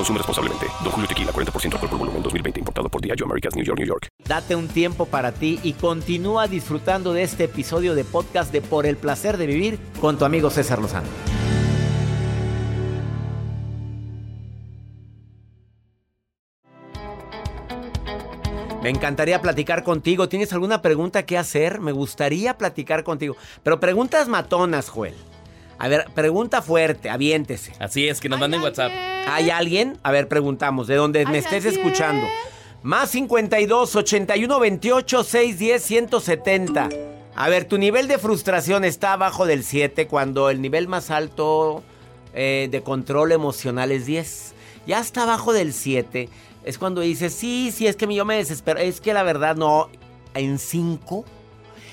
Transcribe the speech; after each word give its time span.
Consume 0.00 0.16
responsablemente. 0.16 0.66
Don 0.82 0.92
Julio 0.92 1.06
Tequila, 1.06 1.30
40% 1.30 1.74
alcohol 1.74 1.90
por 1.90 1.98
volumen, 1.98 2.22
2020. 2.22 2.60
Importado 2.60 2.88
por 2.88 3.02
Diageo 3.02 3.26
Americas, 3.26 3.54
New 3.54 3.62
York, 3.62 3.78
New 3.78 3.86
York. 3.86 4.08
Date 4.26 4.56
un 4.56 4.66
tiempo 4.66 5.04
para 5.04 5.30
ti 5.30 5.60
y 5.62 5.74
continúa 5.74 6.48
disfrutando 6.48 7.12
de 7.12 7.22
este 7.22 7.44
episodio 7.44 7.94
de 7.94 8.04
podcast 8.04 8.50
de 8.50 8.62
Por 8.62 8.86
el 8.86 8.96
Placer 8.96 9.36
de 9.36 9.44
Vivir 9.44 9.78
con 10.00 10.16
tu 10.16 10.24
amigo 10.24 10.48
César 10.48 10.80
Lozano. 10.80 11.06
Me 18.82 18.88
encantaría 18.88 19.42
platicar 19.42 19.84
contigo. 19.84 20.30
¿Tienes 20.30 20.54
alguna 20.54 20.80
pregunta 20.80 21.26
que 21.26 21.36
hacer? 21.36 21.78
Me 21.78 21.92
gustaría 21.92 22.56
platicar 22.56 23.04
contigo. 23.04 23.36
Pero 23.62 23.78
preguntas 23.78 24.28
matonas, 24.28 24.88
Joel. 24.88 25.14
A 25.80 25.88
ver, 25.88 26.08
pregunta 26.14 26.60
fuerte, 26.60 27.08
aviéntese. 27.08 27.72
Así 27.78 28.06
es, 28.06 28.20
que 28.20 28.28
nos 28.28 28.38
manden 28.38 28.60
WhatsApp. 28.60 28.92
¿Hay 29.26 29.48
alguien? 29.48 29.96
A 30.02 30.12
ver, 30.12 30.28
preguntamos, 30.28 30.86
de 30.86 30.96
donde 30.96 31.24
me 31.24 31.38
estés 31.38 31.64
escuchando. 31.64 32.26
Más 32.82 33.08
52 33.08 33.96
81 33.96 34.60
28 34.60 35.24
610 35.24 35.82
170. 35.82 36.88
A 37.34 37.48
ver, 37.48 37.64
tu 37.64 37.78
nivel 37.78 38.08
de 38.08 38.18
frustración 38.18 38.84
está 38.84 39.14
abajo 39.14 39.46
del 39.46 39.64
7 39.64 40.06
cuando 40.06 40.50
el 40.50 40.60
nivel 40.60 40.86
más 40.86 41.10
alto 41.10 41.82
eh, 42.34 42.68
de 42.70 42.82
control 42.82 43.32
emocional 43.32 43.90
es 43.90 44.04
10. 44.04 44.52
Ya 44.86 45.00
está 45.00 45.22
abajo 45.22 45.54
del 45.54 45.72
7. 45.72 46.28
Es 46.62 46.76
cuando 46.76 47.00
dices, 47.00 47.32
sí, 47.32 47.72
sí, 47.74 47.86
es 47.86 47.96
que 47.96 48.14
yo 48.14 48.26
me 48.26 48.36
desespero. 48.36 48.80
Es 48.80 49.00
que 49.00 49.14
la 49.14 49.22
verdad 49.22 49.56
no. 49.56 49.88
En 50.34 50.58
5. 50.58 51.24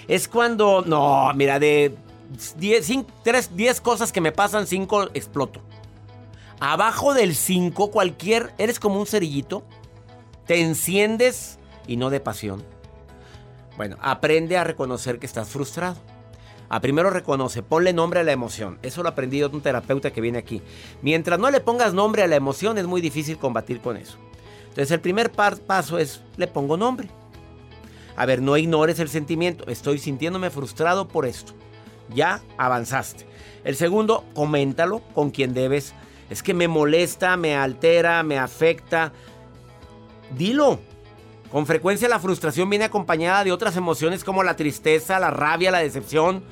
Es 0.09 0.27
cuando, 0.27 0.83
no, 0.85 1.31
mira, 1.35 1.57
de 1.57 1.95
10, 2.57 3.81
cosas 3.81 4.11
que 4.11 4.21
me 4.21 4.31
pasan, 4.31 4.67
5 4.67 5.09
exploto. 5.13 5.61
Abajo 6.59 7.13
del 7.13 7.35
5, 7.35 7.91
cualquier, 7.91 8.53
eres 8.57 8.79
como 8.79 8.99
un 8.99 9.05
cerillito, 9.05 9.63
te 10.45 10.61
enciendes 10.61 11.59
y 11.85 11.97
no 11.97 12.09
de 12.09 12.19
pasión. 12.19 12.63
Bueno, 13.75 13.97
aprende 14.01 14.57
a 14.57 14.63
reconocer 14.63 15.19
que 15.19 15.27
estás 15.27 15.49
frustrado. 15.49 15.97
A 16.69 16.81
primero 16.81 17.09
reconoce, 17.09 17.63
ponle 17.63 17.93
nombre 17.93 18.19
a 18.19 18.23
la 18.23 18.31
emoción. 18.31 18.79
Eso 18.81 19.03
lo 19.03 19.09
aprendí 19.09 19.39
de 19.39 19.45
un 19.45 19.61
terapeuta 19.61 20.11
que 20.11 20.19
viene 20.19 20.39
aquí. 20.39 20.61
Mientras 21.01 21.39
no 21.39 21.49
le 21.49 21.61
pongas 21.61 21.93
nombre 21.93 22.23
a 22.23 22.27
la 22.27 22.35
emoción, 22.35 22.77
es 22.77 22.87
muy 22.87 22.99
difícil 23.01 23.37
combatir 23.37 23.79
con 23.79 23.95
eso. 23.95 24.17
Entonces, 24.63 24.91
el 24.91 24.99
primer 24.99 25.31
paso 25.31 25.97
es, 25.97 26.21
le 26.35 26.47
pongo 26.47 26.75
nombre. 26.75 27.07
A 28.15 28.25
ver, 28.25 28.41
no 28.41 28.57
ignores 28.57 28.99
el 28.99 29.09
sentimiento. 29.09 29.67
Estoy 29.67 29.99
sintiéndome 29.99 30.49
frustrado 30.49 31.07
por 31.07 31.25
esto. 31.25 31.53
Ya 32.13 32.41
avanzaste. 32.57 33.25
El 33.63 33.75
segundo, 33.75 34.23
coméntalo 34.33 35.01
con 35.13 35.31
quien 35.31 35.53
debes 35.53 35.93
es 36.29 36.43
que 36.43 36.53
me 36.53 36.67
molesta, 36.67 37.37
me 37.37 37.55
altera, 37.55 38.23
me 38.23 38.37
afecta. 38.37 39.13
Dilo. 40.35 40.79
Con 41.51 41.65
frecuencia 41.65 42.09
la 42.09 42.19
frustración 42.19 42.69
viene 42.69 42.85
acompañada 42.85 43.45
de 43.45 43.53
otras 43.53 43.77
emociones 43.77 44.25
como 44.25 44.43
la 44.43 44.57
tristeza, 44.57 45.19
la 45.19 45.31
rabia, 45.31 45.71
la 45.71 45.79
decepción, 45.79 46.43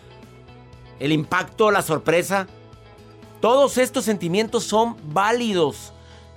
el 1.00 1.12
impacto, 1.12 1.70
la 1.72 1.82
sorpresa. 1.82 2.48
Todos 3.42 3.78
estos 3.78 4.06
sentimientos 4.06 4.64
son 4.64 4.96
válidos. 5.14 5.92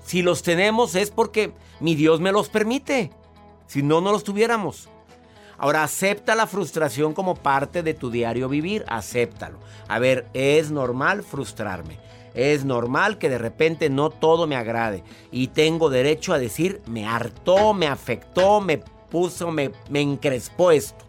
Si 0.05 0.23
los 0.23 0.43
tenemos 0.43 0.97
es 0.97 1.13
porque 1.13 1.53
mi 1.79 1.95
Dios 1.95 2.21
me 2.21 2.33
los 2.33 2.49
permite. 2.49 3.13
Si 3.69 3.83
no, 3.83 4.01
no 4.01 4.11
los 4.11 4.25
tuviéramos. 4.25 4.89
Ahora, 5.59 5.83
acepta 5.83 6.37
la 6.37 6.47
frustración 6.47 7.15
como 7.15 7.35
parte 7.35 7.83
de 7.83 7.95
tu 7.95 8.11
diario 8.11 8.49
vivir. 8.49 8.85
Acéptalo. 8.89 9.59
A 9.89 9.99
ver, 9.99 10.29
es 10.33 10.71
normal 10.71 11.25
frustrarme. 11.25 11.99
Es 12.35 12.65
normal 12.65 13.19
que 13.19 13.29
de 13.29 13.39
repente 13.39 13.91
no 13.91 14.11
todo 14.11 14.47
me 14.47 14.55
agrade 14.55 15.03
y 15.33 15.49
tengo 15.49 15.91
derecho 15.91 16.33
a 16.33 16.39
decir 16.39 16.81
me 16.87 17.05
hartó, 17.05 17.75
me 17.75 17.89
afectó, 17.89 18.61
me 18.61 18.79
puso, 19.11 19.51
me, 19.51 19.73
me 19.91 20.01
encrespó 20.01 20.71
esto. 20.71 21.05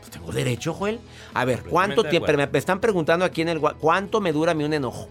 Pues 0.00 0.10
tengo 0.10 0.32
derecho, 0.32 0.72
Joel. 0.72 1.00
A 1.34 1.44
ver, 1.44 1.64
¿cuánto 1.64 2.04
tiempo? 2.04 2.32
Me, 2.32 2.48
están 2.54 2.80
preguntando 2.80 3.26
aquí 3.26 3.42
en 3.42 3.50
el 3.50 3.60
cuánto 3.60 4.22
me 4.22 4.32
dura 4.32 4.52
a 4.52 4.54
mí 4.54 4.64
un 4.64 4.72
enojo. 4.72 5.08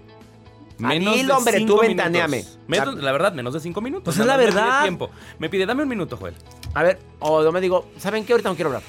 Menos 0.80 1.24
de 1.24 1.32
hombre, 1.32 1.62
tú 1.66 1.80
ventaneame. 1.80 2.44
la 2.68 3.12
verdad, 3.12 3.34
menos 3.34 3.54
de 3.54 3.60
cinco 3.60 3.80
minutos. 3.80 4.06
Pues 4.06 4.18
es 4.18 4.26
la 4.26 4.38
verdad. 4.38 4.82
tiempo. 4.82 5.12
Me 5.38 5.50
pide, 5.50 5.68
dame 5.68 5.84
un 5.84 5.90
minuto, 5.90 6.18
Joel. 6.18 6.34
A 6.74 6.84
ver, 6.84 7.00
o 7.20 7.44
yo 7.44 7.52
me 7.52 7.62
digo, 7.62 7.86
¿saben 7.98 8.26
qué? 8.26 8.34
Ahorita 8.34 8.50
no 8.50 8.56
quiero 8.56 8.70
hablar. 8.70 8.84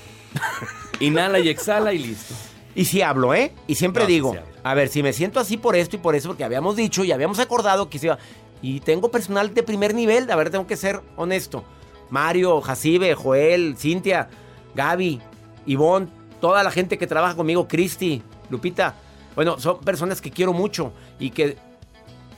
Inhala 1.00 1.39
y 1.39 1.49
exhala 1.49 1.93
y 1.93 1.99
listo. 1.99 2.34
Y 2.75 2.87
si 2.87 3.03
hablo, 3.03 3.34
¿eh? 3.34 3.53
Y 3.67 3.77
siempre 3.77 4.06
digo, 4.06 4.37
a 4.62 4.75
ver, 4.75 4.89
si 4.89 5.03
me 5.03 5.12
siento 5.12 5.39
así 5.39 5.56
por 5.56 5.77
esto 5.77 5.97
y 5.97 5.99
por 5.99 6.15
eso, 6.17 6.28
porque 6.28 6.44
habíamos 6.44 6.77
dicho 6.77 7.05
y 7.05 7.12
habíamos 7.12 7.39
acordado 7.39 7.89
que 7.89 7.99
se 7.99 8.06
iba. 8.06 8.19
Y 8.62 8.81
tengo 8.81 9.11
personal 9.11 9.55
de 9.55 9.62
primer 9.62 9.94
nivel, 9.94 10.31
a 10.31 10.37
ver, 10.37 10.50
tengo 10.50 10.67
que 10.67 10.77
ser 10.77 11.00
honesto. 11.17 11.65
Mario, 12.11 12.61
Jacibe, 12.61 13.15
Joel, 13.15 13.77
Cintia, 13.77 14.28
Gaby, 14.75 15.21
Ivonne, 15.67 16.09
toda 16.41 16.62
la 16.62 16.71
gente 16.71 16.99
que 16.99 17.06
trabaja 17.06 17.37
conmigo, 17.37 17.69
Cristi, 17.69 18.23
Lupita. 18.50 18.94
Bueno, 19.34 19.59
son 19.61 19.81
personas 19.81 20.21
que 20.21 20.31
quiero 20.31 20.53
mucho 20.53 20.93
y 21.19 21.31
que, 21.31 21.56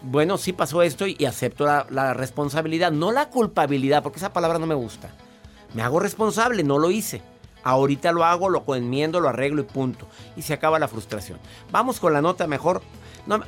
bueno, 0.02 0.36
sí 0.38 0.52
pasó 0.52 0.82
esto 0.82 1.06
y, 1.06 1.24
acepto 1.24 1.64
la, 1.64 1.86
la 1.90 2.14
responsabilidad, 2.14 2.90
no 2.90 3.12
la 3.12 3.30
culpabilidad, 3.30 4.02
porque 4.02 4.18
esa 4.18 4.32
palabra 4.32 4.58
no 4.58 4.66
me 4.66 4.74
gusta. 4.74 5.10
Me 5.76 5.82
hago 5.82 6.00
responsable, 6.00 6.64
no 6.64 6.78
lo 6.78 6.90
hice. 6.90 7.20
Ahorita 7.62 8.10
lo 8.10 8.24
hago, 8.24 8.48
lo 8.48 8.64
enmiendo, 8.74 9.20
lo 9.20 9.28
arreglo 9.28 9.60
y 9.60 9.64
punto. 9.64 10.08
Y 10.34 10.40
se 10.40 10.54
acaba 10.54 10.78
la 10.78 10.88
frustración. 10.88 11.38
Vamos 11.70 12.00
con 12.00 12.14
la 12.14 12.22
nota 12.22 12.46
mejor. 12.46 12.80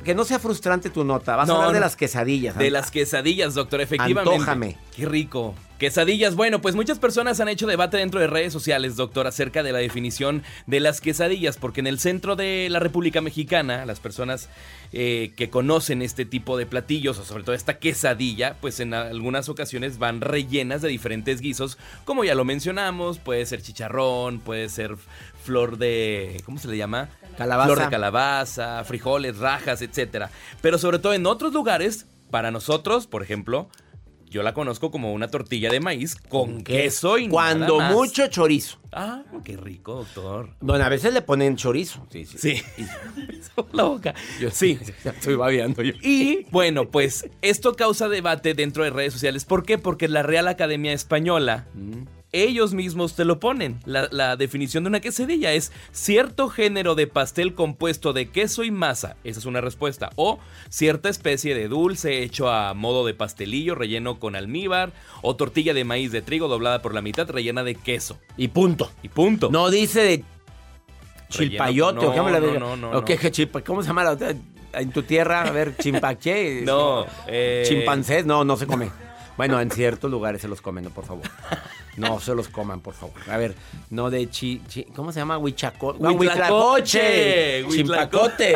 que 0.03 0.13
no 0.13 0.23
sea 0.25 0.37
frustrante 0.37 0.91
tu 0.91 1.03
nota. 1.03 1.35
Vas 1.35 1.49
a 1.49 1.55
hablar 1.55 1.71
de 1.73 1.79
las 1.79 1.95
quesadillas. 1.95 2.55
De 2.55 2.69
las 2.69 2.91
quesadillas, 2.91 3.55
doctor, 3.55 3.81
efectivamente. 3.81 4.31
Antójame. 4.31 4.77
Qué 4.95 5.07
rico. 5.07 5.55
Quesadillas, 5.79 6.35
bueno, 6.35 6.59
pues 6.59 6.75
muchas 6.75 6.99
personas 6.99 7.39
han 7.39 7.47
hecho 7.47 7.65
debate 7.65 7.95
dentro 7.95 8.19
de 8.19 8.27
redes 8.27 8.51
sociales, 8.51 8.97
doctor, 8.97 9.27
acerca 9.27 9.63
de 9.63 9.71
la 9.71 9.79
definición 9.79 10.43
de 10.67 10.81
las 10.81 10.99
quesadillas, 10.99 11.55
porque 11.55 11.79
en 11.79 11.87
el 11.87 11.99
centro 11.99 12.35
de 12.35 12.67
la 12.69 12.79
República 12.79 13.21
Mexicana, 13.21 13.85
las 13.85 14.01
personas 14.01 14.49
eh, 14.91 15.31
que 15.37 15.49
conocen 15.49 16.01
este 16.01 16.25
tipo 16.25 16.57
de 16.57 16.65
platillos, 16.65 17.17
o 17.17 17.23
sobre 17.23 17.45
todo 17.45 17.55
esta 17.55 17.79
quesadilla, 17.79 18.57
pues 18.59 18.81
en 18.81 18.93
algunas 18.93 19.47
ocasiones 19.47 19.99
van 19.99 20.19
rellenas 20.19 20.81
de 20.81 20.89
diferentes 20.89 21.39
guisos, 21.39 21.77
como 22.03 22.25
ya 22.25 22.35
lo 22.35 22.43
mencionamos, 22.43 23.17
puede 23.17 23.45
ser 23.45 23.61
chicharrón, 23.61 24.41
puede 24.41 24.67
ser 24.67 24.97
flor 25.45 25.77
de, 25.77 26.41
¿cómo 26.45 26.59
se 26.59 26.67
le 26.67 26.75
llama? 26.75 27.07
Calabaza. 27.37 27.73
Flor 27.73 27.85
de 27.85 27.89
calabaza, 27.89 28.83
frijoles, 28.83 29.37
rajas, 29.37 29.81
etcétera. 29.81 30.29
Pero 30.61 30.77
sobre 30.77 30.99
todo 30.99 31.13
en 31.13 31.25
otros 31.25 31.53
lugares, 31.53 32.05
para 32.29 32.51
nosotros, 32.51 33.07
por 33.07 33.23
ejemplo, 33.23 33.69
yo 34.29 34.43
la 34.43 34.53
conozco 34.53 34.91
como 34.91 35.13
una 35.13 35.27
tortilla 35.27 35.69
de 35.69 35.79
maíz 35.79 36.15
con 36.15 36.63
queso 36.63 37.17
y 37.17 37.27
Cuando 37.27 37.79
nada 37.79 37.93
mucho 37.93 38.27
chorizo. 38.27 38.77
Ah, 38.91 39.23
qué 39.43 39.57
rico, 39.57 39.95
doctor. 39.95 40.55
Bueno, 40.59 40.85
a 40.85 40.89
veces 40.89 41.13
le 41.13 41.21
ponen 41.21 41.55
chorizo. 41.55 42.05
Sí, 42.11 42.25
sí. 42.25 42.37
Sí. 42.37 42.63
la 43.73 43.83
boca. 43.83 44.13
Yo 44.39 44.49
sí. 44.51 44.79
estoy 45.03 45.35
babeando 45.35 45.81
yo. 45.81 45.93
Y 46.01 46.45
bueno, 46.51 46.89
pues 46.89 47.29
esto 47.41 47.73
causa 47.73 48.07
debate 48.07 48.53
dentro 48.53 48.83
de 48.83 48.91
redes 48.91 49.13
sociales. 49.13 49.45
¿Por 49.45 49.63
qué? 49.63 49.77
Porque 49.77 50.07
la 50.07 50.23
Real 50.23 50.47
Academia 50.47 50.93
Española 50.93 51.67
mm. 51.73 52.18
Ellos 52.31 52.73
mismos 52.73 53.15
te 53.15 53.25
lo 53.25 53.39
ponen. 53.39 53.79
La, 53.85 54.07
la, 54.11 54.35
definición 54.35 54.83
de 54.83 54.89
una 54.89 54.99
quesadilla 54.99 55.53
es 55.53 55.71
cierto 55.91 56.49
género 56.49 56.95
de 56.95 57.07
pastel 57.07 57.53
compuesto 57.53 58.13
de 58.13 58.29
queso 58.29 58.63
y 58.63 58.71
masa. 58.71 59.15
Esa 59.23 59.39
es 59.39 59.45
una 59.45 59.61
respuesta. 59.61 60.11
O 60.15 60.39
cierta 60.69 61.09
especie 61.09 61.55
de 61.55 61.67
dulce 61.67 62.21
hecho 62.23 62.49
a 62.49 62.73
modo 62.73 63.05
de 63.05 63.13
pastelillo 63.13 63.75
relleno 63.75 64.19
con 64.19 64.35
almíbar. 64.35 64.91
O 65.21 65.35
tortilla 65.35 65.73
de 65.73 65.83
maíz 65.83 66.11
de 66.11 66.21
trigo 66.21 66.47
doblada 66.47 66.81
por 66.81 66.93
la 66.93 67.01
mitad 67.01 67.29
rellena 67.29 67.63
de 67.63 67.75
queso. 67.75 68.19
Y 68.37 68.49
punto. 68.49 68.91
Y 69.01 69.09
punto. 69.09 69.49
No 69.51 69.69
dice 69.69 70.01
de 70.01 70.23
chilpayote 71.29 72.01
no, 72.05 72.11
o 72.11 72.13
qué 72.13 72.21
me 72.21 72.31
la 72.31 72.39
no, 72.39 72.59
no, 72.59 72.75
no, 72.75 72.91
¿O 72.91 73.05
qué, 73.05 73.17
qué 73.17 73.31
chilpa- 73.31 73.63
¿Cómo 73.63 73.81
se 73.81 73.87
llama 73.87 74.03
la 74.03 74.11
otra? 74.11 74.33
En 74.73 74.91
tu 74.91 75.03
tierra, 75.03 75.43
a 75.43 75.51
ver, 75.51 75.75
chimpaché. 75.81 76.61
No, 76.61 77.05
eh, 77.27 77.63
Chimpancés, 77.67 78.25
no, 78.25 78.43
no 78.43 78.55
se 78.57 78.67
come. 78.67 78.89
Bueno, 79.39 79.61
en 79.61 79.71
ciertos 79.71 80.11
lugares 80.11 80.41
se 80.41 80.49
los 80.49 80.59
comen, 80.61 80.83
no, 80.83 80.89
por 80.89 81.05
favor. 81.05 81.23
No 81.95 82.19
se 82.19 82.35
los 82.35 82.49
coman, 82.49 82.81
por 82.81 82.93
favor. 82.93 83.15
A 83.31 83.37
ver, 83.37 83.55
no 83.89 84.09
de 84.09 84.29
chi, 84.29 84.61
chi- 84.67 84.83
¿cómo 84.93 85.13
se 85.13 85.19
llama? 85.21 85.37
Huichaco, 85.37 85.95
no, 85.97 86.11
Huitlacoche. 86.11 87.65
Chimpacote. 87.69 88.55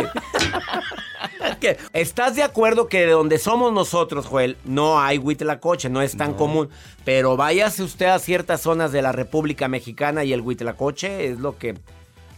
Es 1.45 1.55
que, 1.61 1.77
¿Estás 1.93 2.35
de 2.35 2.43
acuerdo 2.43 2.87
que 2.89 3.05
de 3.05 3.11
donde 3.13 3.37
somos 3.37 3.71
nosotros, 3.71 4.25
Joel, 4.25 4.57
no 4.65 4.99
hay 4.99 5.19
huitlacoche, 5.19 5.89
no 5.89 6.01
es 6.01 6.17
tan 6.17 6.33
común? 6.33 6.69
Pero 7.05 7.37
váyase 7.37 7.81
usted 7.83 8.07
a 8.07 8.19
ciertas 8.19 8.59
zonas 8.59 8.91
de 8.91 9.01
la 9.01 9.13
República 9.13 9.69
Mexicana 9.69 10.25
y 10.25 10.33
el 10.33 10.41
huitlacoche 10.41 11.27
es 11.31 11.39
lo 11.39 11.57
que 11.57 11.75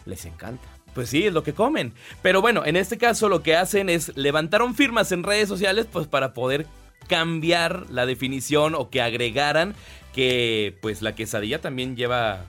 les 0.06 0.24
encanta. 0.26 0.68
Pues 0.94 1.10
sí, 1.10 1.26
es 1.26 1.34
lo 1.34 1.42
que 1.42 1.54
comen. 1.54 1.94
Pero 2.22 2.42
bueno, 2.42 2.64
en 2.64 2.76
este 2.76 3.00
caso 3.00 3.28
lo 3.28 3.42
que 3.42 3.56
hacen 3.56 3.90
es 3.90 4.16
levantaron 4.16 4.76
firmas 4.76 5.12
en 5.12 5.24
redes 5.24 5.50
sociales 5.50 5.88
pues 5.92 6.06
para 6.06 6.34
poder 6.34 6.68
cambiar 7.08 7.90
la 7.90 8.06
definición 8.06 8.76
o 8.76 8.90
que 8.90 9.02
agregaran 9.02 9.76
que 10.14 10.78
pues 10.82 11.02
la 11.02 11.16
quesadilla 11.16 11.62
también 11.62 11.96
lleva 11.96 12.46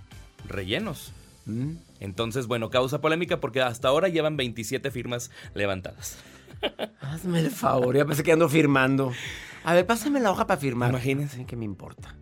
rellenos. 0.49 1.13
¿Mm? 1.47 1.73
Entonces, 2.01 2.47
bueno, 2.47 2.71
causa 2.71 3.01
polémica 3.01 3.41
porque 3.41 3.63
hasta 3.63 3.89
ahora 3.89 4.09
llevan 4.09 4.37
27 4.37 4.91
firmas 4.91 5.31
levantadas. 5.55 6.19
Hazme 7.01 7.41
el 7.41 7.51
favor, 7.51 7.97
ya 7.97 8.05
pensé 8.05 8.23
que 8.23 8.33
ando 8.33 8.49
firmando. 8.49 9.13
A 9.65 9.75
ver, 9.75 9.87
pásame 9.87 10.21
la 10.21 10.31
hoja 10.31 10.47
para 10.47 10.61
firmar. 10.61 10.91
Imagínense. 10.91 11.45
Que 11.45 11.57
me 11.57 11.65
importa. 11.65 12.15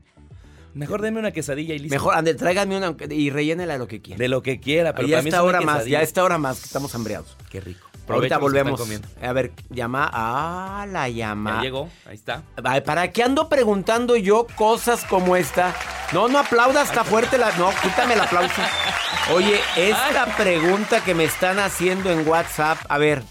Mejor 0.74 1.02
deme 1.02 1.20
una 1.20 1.30
quesadilla 1.30 1.74
y 1.74 1.78
listo. 1.78 1.94
Mejor, 1.94 2.14
ande, 2.14 2.34
tráigame 2.34 2.76
una 2.76 2.96
y 3.10 3.30
rellénela 3.30 3.74
de 3.74 3.78
lo 3.78 3.86
que 3.86 4.00
quiera. 4.00 4.18
De 4.18 4.28
lo 4.28 4.42
que 4.42 4.58
quiera, 4.58 4.94
pero 4.94 5.06
ya 5.06 5.16
para 5.16 5.22
mí 5.22 5.28
esta 5.28 5.36
es 5.36 5.42
una 5.42 5.48
hora 5.48 5.60
más, 5.60 5.86
ya 5.86 6.02
esta 6.02 6.24
hora 6.24 6.38
más, 6.38 6.60
que 6.60 6.66
estamos 6.66 6.94
hambreados. 6.94 7.36
Qué 7.50 7.60
rico. 7.60 7.86
Ahorita 8.08 8.38
volvemos. 8.38 8.80
A 9.22 9.32
ver, 9.32 9.52
llama. 9.70 10.10
Ah, 10.12 10.86
la 10.90 11.08
llama. 11.08 11.56
Ya 11.56 11.62
llegó, 11.62 11.88
ahí 12.06 12.14
está. 12.14 12.42
¿Para 12.84 13.10
qué 13.12 13.22
ando 13.22 13.48
preguntando 13.48 14.16
yo 14.16 14.46
cosas 14.56 15.04
como 15.04 15.36
esta? 15.36 15.74
No, 16.12 16.28
no 16.28 16.38
aplaudas, 16.38 16.88
está 16.88 17.04
fuerte 17.04 17.38
la. 17.38 17.50
No, 17.56 17.70
quítame 17.82 18.14
el 18.14 18.20
aplauso. 18.20 18.60
Oye, 19.34 19.58
esta 19.76 20.26
pregunta 20.36 21.02
que 21.02 21.14
me 21.14 21.24
están 21.24 21.58
haciendo 21.58 22.10
en 22.10 22.28
WhatsApp, 22.28 22.78
a 22.88 22.98
ver, 22.98 23.22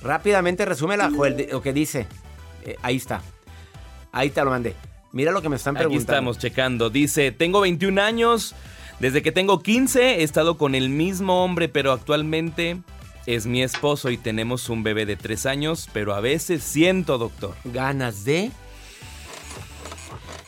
rápidamente 0.00 0.64
resúmela, 0.64 1.10
Joel, 1.14 1.48
lo 1.50 1.60
que 1.60 1.72
dice. 1.72 2.06
Eh, 2.64 2.76
ahí 2.82 2.96
está. 2.96 3.20
Ahí 4.12 4.30
te 4.30 4.42
lo 4.44 4.50
mandé. 4.50 4.74
Mira 5.12 5.32
lo 5.32 5.42
que 5.42 5.48
me 5.48 5.56
están 5.56 5.76
Aquí 5.76 5.84
preguntando. 5.86 6.12
estamos 6.12 6.38
checando. 6.38 6.90
Dice, 6.90 7.32
tengo 7.32 7.60
21 7.60 8.00
años. 8.00 8.54
Desde 9.00 9.22
que 9.22 9.32
tengo 9.32 9.62
15 9.62 10.20
he 10.20 10.22
estado 10.22 10.56
con 10.56 10.74
el 10.74 10.88
mismo 10.88 11.44
hombre, 11.44 11.68
pero 11.68 11.92
actualmente 11.92 12.78
es 13.26 13.46
mi 13.46 13.62
esposo 13.62 14.10
y 14.10 14.16
tenemos 14.16 14.68
un 14.68 14.82
bebé 14.82 15.04
de 15.04 15.16
3 15.16 15.46
años, 15.46 15.88
pero 15.92 16.14
a 16.14 16.20
veces 16.20 16.62
siento, 16.62 17.18
doctor. 17.18 17.54
Ganas 17.64 18.24
de 18.24 18.50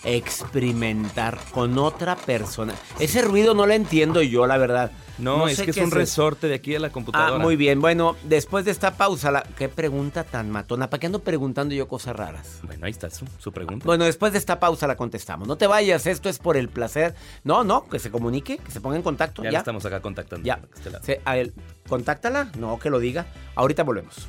experimentar 0.04 1.38
con 1.50 1.76
otra 1.78 2.16
persona. 2.16 2.75
Ese 2.98 3.22
ruido 3.22 3.54
no 3.54 3.66
lo 3.66 3.75
entiendo 3.75 4.22
yo, 4.22 4.46
la 4.46 4.56
verdad. 4.56 4.92
No, 5.19 5.49
es 5.49 5.61
que 5.61 5.70
es 5.70 5.76
un 5.79 5.85
eso. 5.88 5.94
resorte 5.97 6.47
de 6.49 6.55
aquí 6.55 6.73
de 6.73 6.79
la 6.79 6.91
computadora. 6.91 7.37
Ah, 7.37 7.38
muy 7.38 7.56
bien. 7.56 7.81
Bueno, 7.81 8.17
después 8.25 8.65
de 8.65 8.70
esta 8.70 8.97
pausa, 8.97 9.31
la... 9.31 9.43
qué 9.43 9.69
pregunta 9.69 10.25
tan 10.25 10.50
matona. 10.50 10.88
¿Para 10.91 11.00
qué 11.00 11.06
ando 11.06 11.19
preguntando 11.20 11.75
yo 11.75 11.88
cosas 11.88 12.15
raras? 12.17 12.61
Bueno, 12.62 12.87
ahí 12.87 12.91
está 12.93 13.11
su, 13.11 13.26
su 13.38 13.53
pregunta. 13.53 13.85
Bueno, 13.85 14.05
después 14.05 14.32
de 14.32 14.38
esta 14.38 14.61
pausa 14.61 14.87
la 14.87 14.97
contestamos. 14.97 15.49
No 15.49 15.56
te 15.56 15.67
vayas, 15.67 16.06
esto 16.06 16.29
es 16.29 16.38
por 16.38 16.56
el 16.56 16.69
placer. 16.69 17.15
No, 17.44 17.65
no, 17.65 17.88
que 17.88 17.99
se 17.99 18.11
comunique, 18.11 18.59
que 18.59 18.70
se 18.70 18.81
ponga 18.81 18.97
en 18.97 19.03
contacto. 19.03 19.43
ya, 19.43 19.50
Ya, 19.50 19.59
estamos 19.59 19.85
acá 19.85 20.00
contactando. 20.00 20.47
ya. 20.47 20.61
este 20.75 20.91
lado. 20.91 21.05
Se- 21.05 21.20
a 21.25 21.37
él, 21.37 21.53
contáctala, 21.88 22.50
no, 22.59 22.79
que 22.79 22.91
lo 22.91 22.99
diga. 23.00 23.26
Ahorita 23.56 23.82
volvemos. 23.82 24.29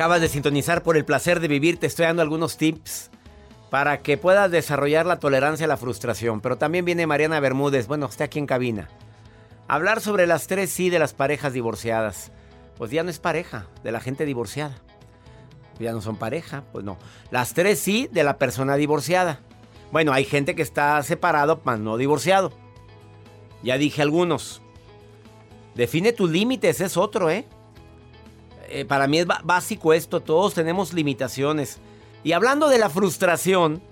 Acabas 0.00 0.22
de 0.22 0.30
sintonizar 0.30 0.82
por 0.82 0.96
el 0.96 1.04
placer 1.04 1.40
de 1.40 1.48
vivir, 1.48 1.78
te 1.78 1.86
estoy 1.86 2.06
dando 2.06 2.22
algunos 2.22 2.56
tips 2.56 3.10
para 3.68 4.00
que 4.00 4.16
puedas 4.16 4.50
desarrollar 4.50 5.04
la 5.04 5.18
tolerancia 5.18 5.66
a 5.66 5.68
la 5.68 5.76
frustración. 5.76 6.40
Pero 6.40 6.56
también 6.56 6.86
viene 6.86 7.06
Mariana 7.06 7.38
Bermúdez, 7.38 7.86
bueno, 7.86 8.06
está 8.06 8.24
aquí 8.24 8.38
en 8.38 8.46
cabina. 8.46 8.88
Hablar 9.68 10.00
sobre 10.00 10.26
las 10.26 10.46
tres 10.46 10.70
sí 10.70 10.88
de 10.88 10.98
las 10.98 11.12
parejas 11.12 11.52
divorciadas. 11.52 12.32
Pues 12.78 12.90
ya 12.90 13.02
no 13.02 13.10
es 13.10 13.18
pareja, 13.18 13.66
de 13.84 13.92
la 13.92 14.00
gente 14.00 14.24
divorciada. 14.24 14.78
Ya 15.78 15.92
no 15.92 16.00
son 16.00 16.16
pareja, 16.16 16.64
pues 16.72 16.82
no. 16.82 16.96
Las 17.30 17.52
tres 17.52 17.78
sí 17.78 18.08
de 18.10 18.24
la 18.24 18.38
persona 18.38 18.76
divorciada. 18.76 19.40
Bueno, 19.92 20.14
hay 20.14 20.24
gente 20.24 20.54
que 20.54 20.62
está 20.62 21.02
separado, 21.02 21.60
mas 21.64 21.78
no 21.78 21.98
divorciado. 21.98 22.54
Ya 23.62 23.76
dije 23.76 24.00
algunos. 24.00 24.62
Define 25.74 26.14
tus 26.14 26.30
límites, 26.30 26.80
es 26.80 26.96
otro, 26.96 27.28
¿eh? 27.28 27.44
Eh, 28.70 28.84
para 28.84 29.06
mí 29.06 29.18
es 29.18 29.26
básico 29.26 29.92
esto, 29.92 30.20
todos 30.20 30.54
tenemos 30.54 30.92
limitaciones. 30.92 31.78
Y 32.22 32.32
hablando 32.32 32.68
de 32.68 32.78
la 32.78 32.88
frustración, 32.88 33.82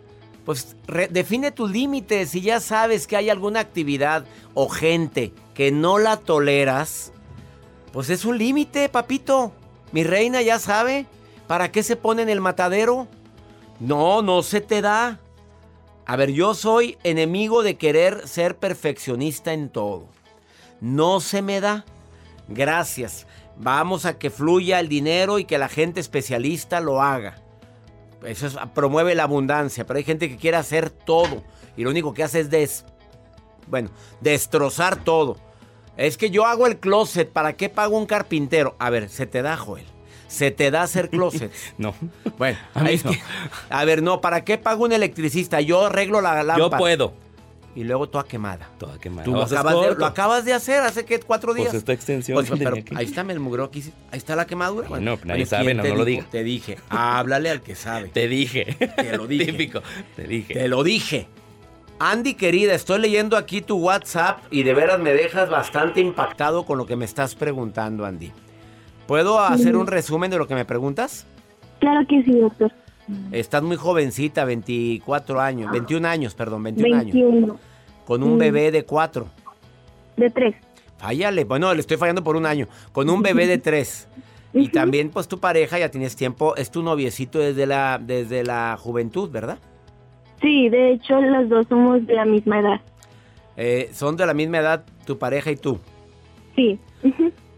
pues 0.44 0.76
define 1.10 1.50
tus 1.50 1.70
límites. 1.70 2.30
Si 2.30 2.40
ya 2.40 2.60
sabes 2.60 3.06
que 3.06 3.16
hay 3.16 3.28
alguna 3.28 3.60
actividad 3.60 4.24
o 4.54 4.68
gente 4.68 5.32
que 5.54 5.72
no 5.72 5.98
la 5.98 6.16
toleras, 6.16 7.12
pues 7.92 8.08
es 8.08 8.24
un 8.24 8.38
límite, 8.38 8.88
papito. 8.88 9.52
Mi 9.92 10.04
reina 10.04 10.40
ya 10.42 10.58
sabe. 10.58 11.06
¿Para 11.46 11.72
qué 11.72 11.82
se 11.82 11.96
pone 11.96 12.22
en 12.22 12.28
el 12.28 12.40
matadero? 12.40 13.08
No, 13.80 14.22
no 14.22 14.42
se 14.42 14.60
te 14.60 14.80
da. 14.80 15.18
A 16.06 16.16
ver, 16.16 16.30
yo 16.30 16.54
soy 16.54 16.96
enemigo 17.02 17.62
de 17.62 17.76
querer 17.76 18.28
ser 18.28 18.56
perfeccionista 18.56 19.52
en 19.52 19.68
todo. 19.68 20.06
No 20.80 21.20
se 21.20 21.42
me 21.42 21.60
da. 21.60 21.84
Gracias. 22.48 23.26
Vamos 23.60 24.04
a 24.06 24.18
que 24.18 24.30
fluya 24.30 24.78
el 24.80 24.88
dinero 24.88 25.38
y 25.38 25.44
que 25.44 25.58
la 25.58 25.68
gente 25.68 26.00
especialista 26.00 26.80
lo 26.80 27.02
haga. 27.02 27.36
Eso 28.24 28.46
es- 28.46 28.56
promueve 28.74 29.14
la 29.14 29.24
abundancia, 29.24 29.84
pero 29.86 29.98
hay 29.98 30.04
gente 30.04 30.28
que 30.28 30.36
quiere 30.36 30.56
hacer 30.56 30.90
todo 30.90 31.42
y 31.76 31.82
lo 31.84 31.90
único 31.90 32.14
que 32.14 32.22
hace 32.22 32.40
es 32.40 32.50
des, 32.50 32.84
bueno, 33.66 33.90
destrozar 34.20 35.02
todo. 35.04 35.36
Es 35.96 36.16
que 36.16 36.30
yo 36.30 36.46
hago 36.46 36.66
el 36.66 36.78
closet, 36.78 37.30
¿para 37.32 37.54
qué 37.54 37.68
pago 37.68 37.96
un 37.98 38.06
carpintero? 38.06 38.76
A 38.78 38.90
ver, 38.90 39.08
se 39.08 39.26
te 39.26 39.42
da, 39.42 39.56
Joel. 39.56 39.84
Se 40.28 40.50
te 40.52 40.70
da 40.70 40.82
hacer 40.82 41.10
closet. 41.10 41.52
No. 41.78 41.94
Bueno, 42.36 42.58
A 42.74 42.82
mí 42.84 42.90
es 42.92 43.04
no. 43.04 43.10
que- 43.10 43.20
a 43.70 43.84
ver, 43.84 44.02
no, 44.02 44.20
¿para 44.20 44.44
qué 44.44 44.58
pago 44.58 44.84
un 44.84 44.92
electricista? 44.92 45.60
Yo 45.60 45.86
arreglo 45.86 46.20
la 46.20 46.42
lámpara. 46.44 46.58
Yo 46.58 46.70
puedo. 46.78 47.14
Y 47.78 47.84
luego 47.84 48.08
toda 48.08 48.24
quemada. 48.24 48.68
Toda 48.76 48.98
quemada. 48.98 49.22
Tú 49.22 49.30
lo 49.32 49.42
Haces 49.44 49.56
acabas, 49.56 49.88
de, 49.88 49.94
lo 49.94 50.04
acabas 50.06 50.44
de 50.44 50.52
hacer 50.52 50.80
hace 50.82 51.04
que 51.04 51.20
cuatro 51.20 51.52
Pues 51.52 51.62
días. 51.62 51.74
esta 51.74 51.92
extensión 51.92 52.34
Pues, 52.34 52.50
que 52.50 52.56
pero 52.56 52.70
tenía 52.70 52.82
aquí. 52.82 52.94
ahí 52.96 53.04
está 53.04 53.20
el 53.20 53.38
mugro 53.38 53.62
aquí. 53.62 53.84
Ahí 54.10 54.18
está 54.18 54.34
la 54.34 54.46
quemadura. 54.48 54.88
Bueno, 54.88 55.14
pues 55.14 55.26
nadie 55.26 55.46
¿quién 55.46 55.46
sabe, 55.46 55.74
no, 55.74 55.84
no 55.84 55.94
lo 55.94 56.04
dijo? 56.04 56.22
diga. 56.22 56.30
Te 56.32 56.42
dije, 56.42 56.78
háblale 56.88 57.50
al 57.50 57.60
que 57.62 57.76
sabe. 57.76 58.08
Te 58.08 58.26
dije. 58.26 58.64
Te 58.96 59.16
lo 59.16 59.28
dije. 59.28 59.44
Típico. 59.52 59.80
Te 60.16 60.24
dije. 60.24 60.54
Te 60.54 60.66
lo 60.66 60.82
dije. 60.82 61.28
Andy, 62.00 62.34
querida, 62.34 62.74
estoy 62.74 62.98
leyendo 62.98 63.36
aquí 63.36 63.60
tu 63.60 63.76
WhatsApp 63.78 64.40
y 64.50 64.64
de 64.64 64.74
veras 64.74 64.98
me 64.98 65.12
dejas 65.12 65.48
bastante 65.48 66.00
impactado 66.00 66.64
con 66.66 66.78
lo 66.78 66.86
que 66.86 66.96
me 66.96 67.04
estás 67.04 67.36
preguntando, 67.36 68.04
Andy. 68.04 68.32
¿Puedo 69.06 69.38
hacer 69.40 69.76
un 69.76 69.86
resumen 69.86 70.32
de 70.32 70.38
lo 70.38 70.48
que 70.48 70.56
me 70.56 70.64
preguntas? 70.64 71.26
Claro 71.78 72.04
que 72.08 72.24
sí, 72.24 72.32
doctor. 72.38 72.72
Estás 73.32 73.62
muy 73.62 73.76
jovencita, 73.76 74.44
24 74.44 75.40
años, 75.40 75.72
21 75.72 76.06
años, 76.06 76.34
perdón, 76.34 76.62
21, 76.64 76.96
años. 76.98 77.16
21. 78.08 78.20
Con 78.20 78.22
un 78.22 78.36
Mm. 78.36 78.38
bebé 78.38 78.70
de 78.70 78.84
4. 78.84 79.26
De 80.16 80.30
tres. 80.30 80.54
Fállale, 80.98 81.44
bueno, 81.44 81.72
le 81.74 81.80
estoy 81.80 81.96
fallando 81.96 82.24
por 82.24 82.36
un 82.36 82.46
año. 82.46 82.66
Con 82.92 83.08
un 83.10 83.22
bebé 83.22 83.46
de 83.46 83.58
3. 83.58 84.08
Y 84.54 84.68
también, 84.70 85.10
pues 85.10 85.28
tu 85.28 85.38
pareja 85.38 85.78
ya 85.78 85.90
tienes 85.90 86.16
tiempo, 86.16 86.56
es 86.56 86.70
tu 86.70 86.82
noviecito 86.82 87.38
desde 87.38 87.66
la, 87.66 88.00
desde 88.02 88.42
la 88.44 88.76
juventud, 88.80 89.30
¿verdad? 89.30 89.58
Sí, 90.40 90.68
de 90.70 90.92
hecho, 90.92 91.20
los 91.20 91.48
dos 91.48 91.66
somos 91.68 92.04
de 92.06 92.14
la 92.14 92.24
misma 92.24 92.60
edad. 92.60 92.80
Eh, 93.56 93.90
son 93.92 94.16
de 94.16 94.24
la 94.26 94.34
misma 94.34 94.58
edad 94.58 94.84
tu 95.04 95.18
pareja 95.18 95.50
y 95.50 95.56
tú. 95.56 95.78
Sí. 96.56 96.78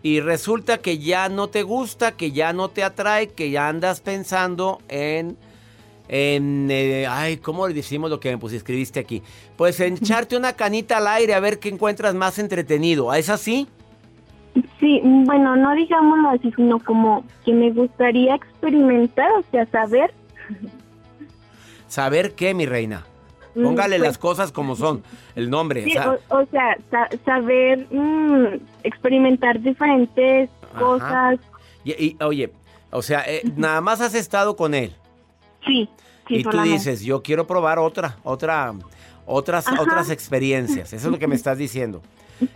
Y 0.02 0.20
resulta 0.20 0.78
que 0.78 0.98
ya 0.98 1.28
no 1.28 1.48
te 1.48 1.62
gusta, 1.62 2.12
que 2.12 2.32
ya 2.32 2.52
no 2.52 2.68
te 2.68 2.82
atrae, 2.82 3.28
que 3.28 3.50
ya 3.50 3.68
andas 3.68 4.00
pensando 4.00 4.80
en... 4.88 5.36
En, 6.12 6.66
eh, 6.72 7.06
ay, 7.08 7.36
¿cómo 7.36 7.68
le 7.68 7.74
decimos 7.74 8.10
lo 8.10 8.18
que 8.18 8.36
pues, 8.36 8.52
escribiste 8.52 8.98
aquí? 8.98 9.22
Pues 9.56 9.78
en 9.78 9.94
echarte 9.94 10.36
una 10.36 10.54
canita 10.54 10.96
al 10.96 11.06
aire 11.06 11.34
a 11.34 11.40
ver 11.40 11.60
qué 11.60 11.68
encuentras 11.68 12.16
más 12.16 12.40
entretenido. 12.40 13.14
¿Es 13.14 13.28
así? 13.28 13.68
Sí, 14.80 15.00
bueno, 15.04 15.54
no 15.54 15.72
digámoslo 15.76 16.30
así, 16.30 16.52
sino 16.56 16.80
como 16.80 17.24
que 17.44 17.52
me 17.52 17.70
gustaría 17.70 18.34
experimentar, 18.34 19.30
o 19.38 19.44
sea, 19.52 19.64
saber. 19.66 20.12
¿Saber 21.86 22.32
qué, 22.34 22.54
mi 22.54 22.66
reina? 22.66 23.04
mm, 23.54 23.62
Póngale 23.62 23.96
pues, 23.98 24.08
las 24.08 24.18
cosas 24.18 24.50
como 24.50 24.74
son. 24.74 25.04
El 25.36 25.48
nombre. 25.48 25.84
Sí, 25.84 25.90
o 25.90 25.92
sea, 25.92 26.18
o, 26.28 26.38
o 26.40 26.46
sea, 26.46 26.76
sa- 26.90 27.08
saber 27.24 27.86
mm, 27.92 28.46
experimentar 28.82 29.60
diferentes 29.60 30.50
Ajá. 30.74 30.80
cosas. 30.80 31.38
y, 31.84 31.92
y, 31.92 32.16
oye, 32.20 32.50
o 32.90 33.02
sea, 33.02 33.22
eh, 33.28 33.42
nada 33.56 33.80
más 33.80 34.00
has 34.00 34.14
estado 34.16 34.56
con 34.56 34.74
él. 34.74 34.92
Sí, 35.66 35.88
sí, 36.28 36.34
y 36.36 36.42
tú 36.42 36.50
solamente. 36.52 36.74
dices, 36.78 37.02
yo 37.02 37.22
quiero 37.22 37.46
probar 37.46 37.78
otra, 37.78 38.16
otra, 38.22 38.72
otras, 39.26 39.66
Ajá. 39.68 39.82
otras 39.82 40.10
experiencias. 40.10 40.92
Eso 40.92 41.08
es 41.08 41.12
lo 41.12 41.18
que 41.18 41.26
me 41.28 41.34
estás 41.36 41.58
diciendo. 41.58 42.02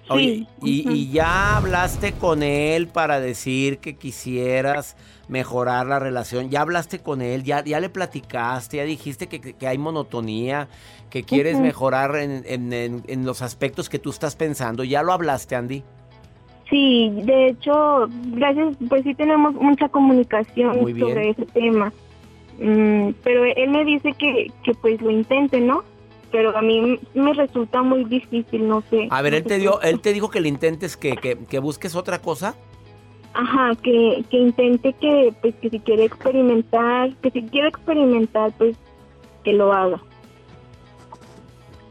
Oye, 0.08 0.46
Sí, 0.62 0.82
y, 0.86 0.90
y 0.92 1.10
ya 1.12 1.58
hablaste 1.58 2.12
con 2.12 2.42
él 2.42 2.88
para 2.88 3.20
decir 3.20 3.78
que 3.78 3.96
quisieras 3.96 4.96
mejorar 5.28 5.86
la 5.86 5.98
relación. 5.98 6.48
Ya 6.48 6.62
hablaste 6.62 7.00
con 7.00 7.20
él, 7.20 7.42
ya, 7.44 7.62
ya 7.62 7.80
le 7.80 7.90
platicaste, 7.90 8.78
ya 8.78 8.84
dijiste 8.84 9.26
que, 9.26 9.40
que 9.52 9.66
hay 9.66 9.76
monotonía, 9.76 10.68
que 11.10 11.22
quieres 11.22 11.60
mejorar 11.60 12.16
en, 12.16 12.44
en- 12.46 12.72
en- 12.72 13.02
en 13.06 13.26
los 13.26 13.42
aspectos 13.42 13.90
que 13.90 13.98
tú 13.98 14.08
estás 14.10 14.36
pensando. 14.36 14.84
¿Ya 14.84 15.02
lo 15.02 15.12
hablaste, 15.12 15.54
Andy? 15.54 15.82
Sí, 16.70 17.10
de 17.24 17.48
hecho, 17.48 18.08
gracias, 18.32 18.76
pues 18.88 19.02
sí 19.04 19.14
tenemos 19.14 19.52
mucha 19.54 19.88
comunicación 19.90 20.78
sobre 20.98 21.30
ese 21.30 21.44
tema. 21.46 21.92
Mm, 22.58 23.10
pero 23.22 23.44
él 23.44 23.70
me 23.70 23.84
dice 23.84 24.12
que, 24.12 24.50
que 24.62 24.74
pues 24.74 25.00
lo 25.00 25.10
intente, 25.10 25.60
¿no? 25.60 25.82
Pero 26.30 26.56
a 26.56 26.62
mí 26.62 26.98
me 27.14 27.32
resulta 27.32 27.82
muy 27.82 28.04
difícil, 28.04 28.66
no 28.66 28.82
sé. 28.90 29.08
A 29.10 29.22
ver, 29.22 29.34
él 29.34 29.44
te 29.44 29.58
dio, 29.58 29.80
él 29.82 30.00
te 30.00 30.12
dijo 30.12 30.30
que 30.30 30.40
le 30.40 30.48
intentes 30.48 30.96
que, 30.96 31.16
que, 31.16 31.38
que 31.38 31.58
busques 31.58 31.94
otra 31.94 32.20
cosa. 32.20 32.54
Ajá, 33.34 33.72
que, 33.82 34.24
que 34.30 34.38
intente 34.38 34.92
que, 34.94 35.32
pues 35.40 35.54
que 35.56 35.70
si 35.70 35.80
quiere 35.80 36.04
experimentar, 36.04 37.14
que 37.16 37.30
si 37.30 37.42
quiere 37.42 37.68
experimentar, 37.68 38.52
pues 38.58 38.76
que 39.42 39.52
lo 39.52 39.72
haga. 39.72 40.00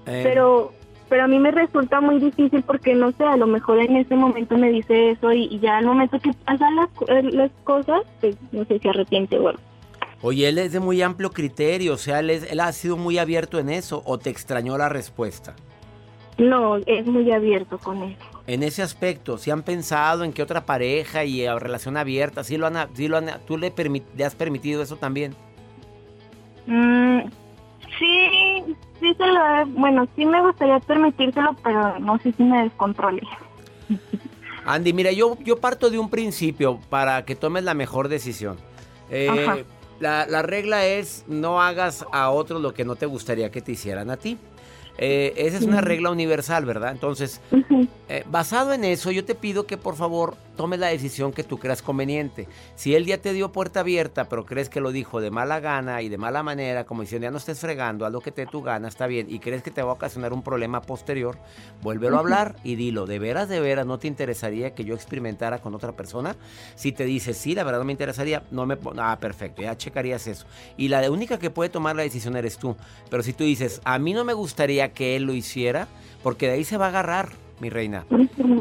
Eh, 0.06 0.22
Pero 0.24 0.74
pero 1.10 1.26
a 1.26 1.28
mí 1.28 1.38
me 1.38 1.52
resulta 1.52 2.02
muy 2.02 2.18
difícil 2.18 2.64
porque 2.64 2.96
no 2.96 3.12
sé, 3.12 3.24
a 3.24 3.38
lo 3.38 3.46
mejor 3.46 3.80
en 3.80 3.98
ese 3.98 4.16
momento 4.16 4.58
me 4.58 4.72
dice 4.72 5.12
eso 5.12 5.32
y, 5.32 5.44
y 5.44 5.60
ya 5.60 5.78
al 5.78 5.86
momento 5.86 6.20
que 6.20 6.32
pasan 6.46 6.76
las, 6.76 6.90
las 7.32 7.52
cosas, 7.66 8.02
pues 8.20 8.36
no 8.52 8.66
sé 8.66 8.80
si 8.80 8.88
arrepiente 8.88 9.38
o 9.38 9.50
algo. 9.50 9.62
Oye, 10.24 10.48
él 10.48 10.58
es 10.58 10.72
de 10.72 10.80
muy 10.80 11.02
amplio 11.02 11.32
criterio, 11.32 11.94
o 11.94 11.98
sea, 11.98 12.20
él, 12.22 12.30
es- 12.32 12.50
él 12.50 12.60
ha 12.62 12.72
sido 12.72 12.96
muy 12.98 13.18
abierto 13.20 13.60
en 13.60 13.70
eso, 13.70 14.02
o 14.06 14.18
te 14.18 14.30
extrañó 14.30 14.78
la 14.78 14.88
respuesta. 14.90 15.54
No, 16.38 16.78
es 16.78 17.06
muy 17.06 17.30
abierto 17.32 17.78
con 17.78 18.02
él. 18.02 18.16
En 18.48 18.64
ese 18.64 18.82
aspecto, 18.82 19.38
si 19.38 19.52
han 19.52 19.64
pensado 19.64 20.24
en 20.24 20.34
que 20.34 20.42
otra 20.42 20.66
pareja 20.66 21.24
y 21.26 21.46
a 21.46 21.60
relación 21.60 21.98
abierta, 21.98 22.44
sí 22.44 22.58
lo 22.58 22.68
han, 22.68 22.88
sí 22.96 23.08
lo 23.08 23.18
han, 23.18 23.30
tú 23.46 23.58
le, 23.58 23.72
le 24.16 24.26
has 24.26 24.34
permitido 24.36 24.82
eso 24.82 24.96
también. 24.96 25.36
Mm, 26.68 27.20
sí, 28.00 28.76
sí 29.00 29.14
se 29.18 29.28
lo 29.28 29.66
bueno, 29.78 30.08
sí 30.16 30.26
me 30.26 30.42
gustaría 30.42 30.80
permitírselo, 30.80 31.56
pero 31.64 32.00
no 32.00 32.18
sé 32.20 32.32
si 32.32 32.44
me 32.44 32.64
descontrole. 32.64 33.22
Andy, 34.66 34.94
mira, 34.94 35.12
yo, 35.12 35.38
yo 35.44 35.58
parto 35.58 35.90
de 35.90 36.00
un 36.00 36.10
principio 36.10 36.80
para 36.90 37.26
que 37.26 37.36
tomes 37.36 37.64
la 37.66 37.74
mejor 37.74 38.08
decisión. 38.08 38.58
Eh, 39.10 39.28
Ajá. 39.30 39.58
La, 40.04 40.26
la 40.28 40.42
regla 40.42 40.86
es 40.86 41.24
no 41.28 41.62
hagas 41.62 42.06
a 42.12 42.30
otros 42.30 42.62
lo 42.62 42.74
que 42.74 42.84
no 42.84 42.98
te 42.98 43.06
gustaría 43.06 43.50
que 43.50 43.62
te 43.62 43.72
hicieran 43.72 44.10
a 44.10 44.18
ti. 44.18 44.38
Eh, 44.98 45.34
esa 45.38 45.58
es 45.58 45.64
una 45.64 45.82
regla 45.82 46.12
universal, 46.12 46.66
¿verdad? 46.66 46.92
Entonces. 46.92 47.42
Eh, 48.10 48.24
basado 48.30 48.74
en 48.74 48.84
eso, 48.84 49.12
yo 49.12 49.26
te 49.26 49.34
pido 49.34 49.66
que 49.66 49.78
por 49.78 49.96
favor 49.96 50.36
tomes 50.56 50.80
la 50.80 50.88
decisión 50.88 51.32
que 51.32 51.44
tú 51.44 51.58
creas 51.58 51.82
conveniente. 51.82 52.48
Si 52.76 52.94
él 52.94 53.06
ya 53.06 53.18
te 53.18 53.34
dio 53.34 53.52
puerta 53.52 53.80
abierta, 53.80 54.30
pero 54.30 54.46
crees 54.46 54.70
que 54.70 54.82
lo 54.82 54.92
dijo 54.92 55.20
de 55.22 55.32
mala 55.32 55.60
gana 55.60 56.02
y 56.02 56.10
de 56.10 56.18
mala 56.18 56.44
manera, 56.44 56.84
como 56.86 57.02
diciendo 57.02 57.26
ya 57.26 57.32
no 57.32 57.38
estés 57.38 57.60
fregando, 57.60 58.06
haz 58.06 58.12
lo 58.12 58.22
que 58.22 58.32
te 58.32 58.46
dé 58.46 58.52
tu 58.52 58.62
gana, 58.62 58.88
está 58.88 59.08
bien, 59.08 59.28
y 59.30 59.40
crees 59.40 59.64
que 59.64 59.72
te 59.72 59.82
va 59.82 59.92
a 59.92 59.94
ocasionar 59.94 60.34
un 60.34 60.44
problema 60.44 60.82
posterior, 60.82 61.38
vuélvelo 61.82 62.18
a 62.18 62.20
hablar 62.20 62.56
y 62.64 62.76
dilo, 62.76 63.08
¿de 63.08 63.18
veras, 63.18 63.50
de 63.50 63.60
veras 63.60 63.88
no 63.88 63.98
te 63.98 64.08
interesaría 64.08 64.76
que 64.76 64.84
yo 64.84 64.94
experimentara 64.94 65.60
con 65.60 65.74
otra 65.74 65.94
persona? 65.94 66.36
Si 66.76 66.92
te 66.92 67.06
dice, 67.06 67.34
sí, 67.34 67.56
la 67.56 67.64
verdad 67.64 67.80
no 67.80 67.86
me 67.86 67.94
interesaría, 67.94 68.44
no 68.52 68.68
me... 68.68 68.78
Ah, 68.98 69.18
perfecto, 69.20 69.64
ya 69.64 69.76
checarías 69.76 70.28
eso. 70.28 70.46
Y 70.78 70.90
la 70.90 71.10
única 71.10 71.40
que 71.40 71.50
puede 71.50 71.70
tomar 71.70 71.96
la 71.96 72.04
decisión 72.04 72.36
eres 72.36 72.58
tú. 72.58 72.76
Pero 73.10 73.24
si 73.24 73.34
tú 73.34 73.44
dices, 73.44 73.82
a 73.86 73.98
mí 73.98 74.14
no 74.14 74.24
me 74.24 74.34
gustaría 74.34 74.83
que 74.90 75.16
él 75.16 75.24
lo 75.24 75.34
hiciera, 75.34 75.88
porque 76.22 76.48
de 76.48 76.54
ahí 76.54 76.64
se 76.64 76.78
va 76.78 76.86
a 76.86 76.90
agarrar, 76.90 77.30
mi 77.60 77.70
reina. 77.70 78.06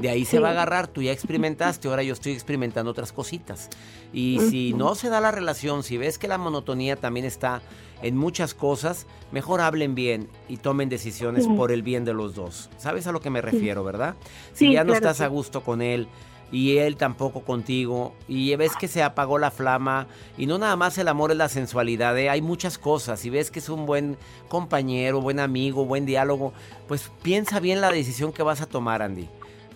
De 0.00 0.08
ahí 0.08 0.24
se 0.24 0.38
va 0.38 0.48
a 0.48 0.50
agarrar, 0.52 0.86
tú 0.86 1.02
ya 1.02 1.12
experimentaste, 1.12 1.88
ahora 1.88 2.02
yo 2.02 2.12
estoy 2.12 2.32
experimentando 2.32 2.90
otras 2.90 3.12
cositas. 3.12 3.68
Y 4.12 4.38
si 4.50 4.72
no 4.74 4.94
se 4.94 5.08
da 5.08 5.20
la 5.20 5.30
relación, 5.30 5.82
si 5.82 5.96
ves 5.96 6.18
que 6.18 6.28
la 6.28 6.38
monotonía 6.38 6.96
también 6.96 7.26
está 7.26 7.62
en 8.02 8.16
muchas 8.16 8.54
cosas, 8.54 9.06
mejor 9.30 9.60
hablen 9.60 9.94
bien 9.94 10.28
y 10.48 10.58
tomen 10.58 10.88
decisiones 10.88 11.46
por 11.46 11.72
el 11.72 11.82
bien 11.82 12.04
de 12.04 12.12
los 12.12 12.34
dos. 12.34 12.68
¿Sabes 12.76 13.06
a 13.06 13.12
lo 13.12 13.20
que 13.20 13.30
me 13.30 13.40
refiero, 13.40 13.84
verdad? 13.84 14.16
Si 14.52 14.72
ya 14.72 14.84
no 14.84 14.92
estás 14.92 15.20
a 15.20 15.28
gusto 15.28 15.62
con 15.62 15.82
él 15.82 16.08
y 16.52 16.76
él 16.76 16.96
tampoco 16.96 17.40
contigo 17.40 18.12
y 18.28 18.54
ves 18.56 18.76
que 18.78 18.86
se 18.86 19.02
apagó 19.02 19.38
la 19.38 19.50
flama 19.50 20.06
y 20.38 20.46
no 20.46 20.58
nada 20.58 20.76
más 20.76 20.96
el 20.98 21.08
amor 21.08 21.30
es 21.32 21.36
la 21.38 21.48
sensualidad, 21.48 22.16
¿eh? 22.18 22.28
hay 22.28 22.42
muchas 22.42 22.76
cosas 22.78 23.24
y 23.24 23.30
ves 23.30 23.50
que 23.50 23.58
es 23.58 23.68
un 23.70 23.86
buen 23.86 24.16
compañero, 24.48 25.20
buen 25.20 25.40
amigo, 25.40 25.84
buen 25.86 26.04
diálogo, 26.06 26.52
pues 26.86 27.10
piensa 27.22 27.58
bien 27.58 27.80
la 27.80 27.90
decisión 27.90 28.32
que 28.32 28.42
vas 28.42 28.60
a 28.60 28.66
tomar, 28.66 29.02
Andy. 29.02 29.28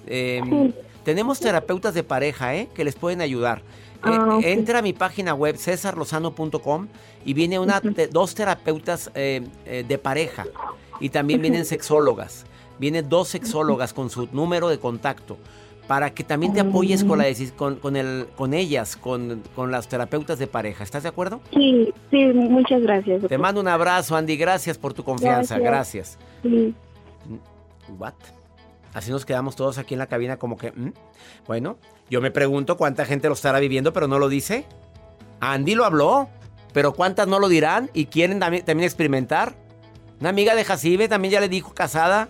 Eh, 0.06 0.40
Sí. 0.45 0.75
Tenemos 1.04 1.38
terapeutas 1.38 1.95
de 1.95 2.02
pareja, 2.02 2.56
¿eh? 2.56 2.68
Que 2.75 2.83
les 2.83 2.97
pueden 2.97 3.21
ayudar. 3.21 3.59
Eh, 3.59 3.62
Ah, 4.02 4.37
ok. 4.38 4.45
Entra 4.45 4.80
a 4.80 4.83
mi 4.83 4.92
página 4.92 5.35
web, 5.35 5.56
cesarlozano.com, 5.56 6.88
y 7.25 7.33
viene 7.33 7.59
una, 7.59 7.80
te- 7.80 8.09
dos 8.09 8.35
terapeutas 8.35 9.11
eh, 9.14 9.42
eh, 9.66 9.85
de 9.87 9.99
pareja. 9.99 10.47
Y 11.00 11.11
también 11.11 11.40
vienen 11.42 11.64
sexólogas. 11.64 12.45
Vienen 12.78 13.09
dos 13.09 13.28
sexólogas 13.28 13.92
con 13.92 14.11
su 14.11 14.28
número 14.33 14.68
de 14.68 14.78
contacto. 14.78 15.38
Para 15.87 16.12
que 16.12 16.25
también 16.25 16.52
te 16.52 16.59
apoyes 16.61 17.05
con, 17.05 17.19
la, 17.19 17.28
deci- 17.28 17.55
con, 17.55 17.76
con, 17.76 17.95
el, 17.95 18.26
con 18.37 18.55
ellas, 18.55 18.97
con, 18.97 19.43
con 19.55 19.71
las 19.71 19.87
terapeutas 19.87 20.38
de 20.38 20.49
pareja. 20.49 20.83
¿Estás 20.83 21.05
de 21.05 21.09
acuerdo? 21.09 21.40
Sí, 21.52 21.95
sí, 22.11 22.25
muchas 22.26 22.83
gracias. 22.83 23.23
Te 23.28 23.38
mando 23.38 23.61
un 23.61 23.69
abrazo, 23.69 24.16
Andy. 24.16 24.37
Gracias 24.37 24.78
por 24.78 24.95
tu 24.95 25.05
confianza. 25.05 25.59
Gracias. 25.59 26.19
Sí. 26.43 26.75
¿What? 27.97 28.14
Así 28.95 29.12
nos 29.12 29.25
quedamos 29.25 29.55
todos 29.55 29.78
aquí 29.78 29.95
en 29.95 29.99
la 29.99 30.07
cabina 30.09 30.38
como 30.38 30.57
que... 30.57 30.73
¿mm? 30.73 30.93
Bueno, 31.47 31.76
yo 32.11 32.21
me 32.21 32.33
pregunto 32.33 32.76
cuánta 32.76 33.05
gente 33.05 33.28
lo 33.28 33.35
estará 33.35 33.61
viviendo, 33.61 33.93
pero 33.93 34.09
no 34.09 34.19
lo 34.19 34.28
dice. 34.28 34.64
Andy 35.38 35.76
lo 35.76 35.85
habló, 35.85 36.28
pero 36.73 36.95
¿cuántas 36.95 37.28
no 37.28 37.38
lo 37.38 37.49
dirán 37.49 37.90
y 37.95 38.07
quieren 38.07 38.40
también, 38.40 38.64
también 38.64 38.87
experimentar? 38.87 39.55
Una 40.19 40.31
amiga 40.31 40.57
de 40.57 40.64
Jacibe 40.64 41.09
también 41.09 41.31
ya 41.31 41.40
le 41.40 41.49
dijo 41.49 41.75
casada. 41.75 42.28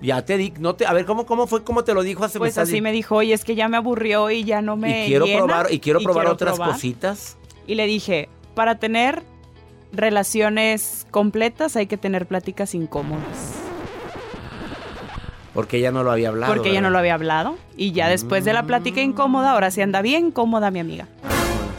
Ya 0.00 0.24
te 0.24 0.36
di, 0.36 0.52
no 0.58 0.74
te, 0.74 0.86
a 0.86 0.92
ver, 0.92 1.06
¿cómo, 1.06 1.24
cómo 1.24 1.46
fue? 1.46 1.64
¿Cómo 1.64 1.82
te 1.84 1.94
lo 1.94 2.02
dijo 2.02 2.24
hace 2.24 2.38
Pues 2.38 2.58
así 2.58 2.80
me 2.80 2.92
dijo, 2.92 3.16
oye, 3.16 3.32
es 3.32 3.44
que 3.44 3.54
ya 3.54 3.68
me 3.68 3.76
aburrió 3.76 4.30
y 4.30 4.44
ya 4.44 4.60
no 4.60 4.76
me 4.76 5.04
Y 5.04 5.08
quiero 5.08 5.24
llena, 5.24 5.38
probar, 5.44 5.72
y 5.72 5.78
quiero 5.80 6.00
probar 6.00 6.26
otras 6.26 6.54
probar". 6.56 6.72
cositas. 6.74 7.36
Y 7.66 7.74
le 7.76 7.86
dije, 7.86 8.28
para 8.54 8.78
tener 8.78 9.22
relaciones 9.92 11.06
completas 11.10 11.76
hay 11.76 11.86
que 11.86 11.96
tener 11.96 12.26
pláticas 12.26 12.74
incómodas. 12.74 13.54
Porque 15.54 15.78
ella 15.78 15.92
no 15.92 16.02
lo 16.02 16.10
había 16.10 16.30
hablado. 16.30 16.52
porque 16.52 16.70
ella 16.70 16.80
no 16.80 16.90
lo 16.90 16.98
había 16.98 17.14
hablado. 17.14 17.56
Y 17.76 17.92
ya 17.92 18.08
después 18.08 18.44
de 18.44 18.52
la 18.52 18.64
plática 18.64 19.00
incómoda, 19.00 19.52
ahora 19.52 19.70
sí 19.70 19.80
anda 19.80 20.02
bien 20.02 20.32
cómoda 20.32 20.70
mi 20.72 20.80
amiga. 20.80 21.06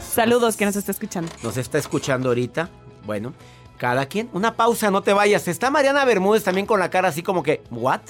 Saludos 0.00 0.56
que 0.56 0.64
nos 0.64 0.76
está 0.76 0.92
escuchando. 0.92 1.30
nos 1.42 1.58
está 1.58 1.76
escuchando 1.76 2.30
ahorita. 2.30 2.70
Bueno, 3.04 3.34
Cada 3.78 4.06
quien. 4.06 4.30
Una 4.32 4.56
pausa, 4.56 4.90
no 4.90 5.02
te 5.02 5.12
vayas. 5.12 5.48
Está 5.48 5.70
Mariana 5.70 6.04
Bermúdez 6.04 6.44
también 6.44 6.66
con 6.66 6.80
la 6.80 6.90
cara 6.90 7.08
así 7.08 7.22
como 7.22 7.42
que, 7.42 7.62
¿what? 7.70 8.00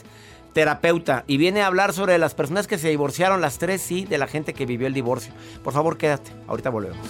Terapeuta. 0.52 1.24
Y 1.26 1.36
viene 1.36 1.62
a 1.62 1.66
hablar 1.66 1.92
sobre 1.92 2.18
las 2.18 2.34
personas 2.34 2.66
que 2.66 2.78
se 2.78 2.88
divorciaron, 2.88 3.40
las 3.40 3.58
tres 3.58 3.82
sí, 3.82 4.04
de 4.04 4.18
la 4.18 4.26
gente 4.26 4.54
que 4.54 4.66
vivió 4.66 4.86
el 4.86 4.94
divorcio. 4.94 5.32
Por 5.62 5.72
favor, 5.72 5.98
quédate. 5.98 6.30
Ahorita 6.48 6.70
volvemos. 6.70 7.06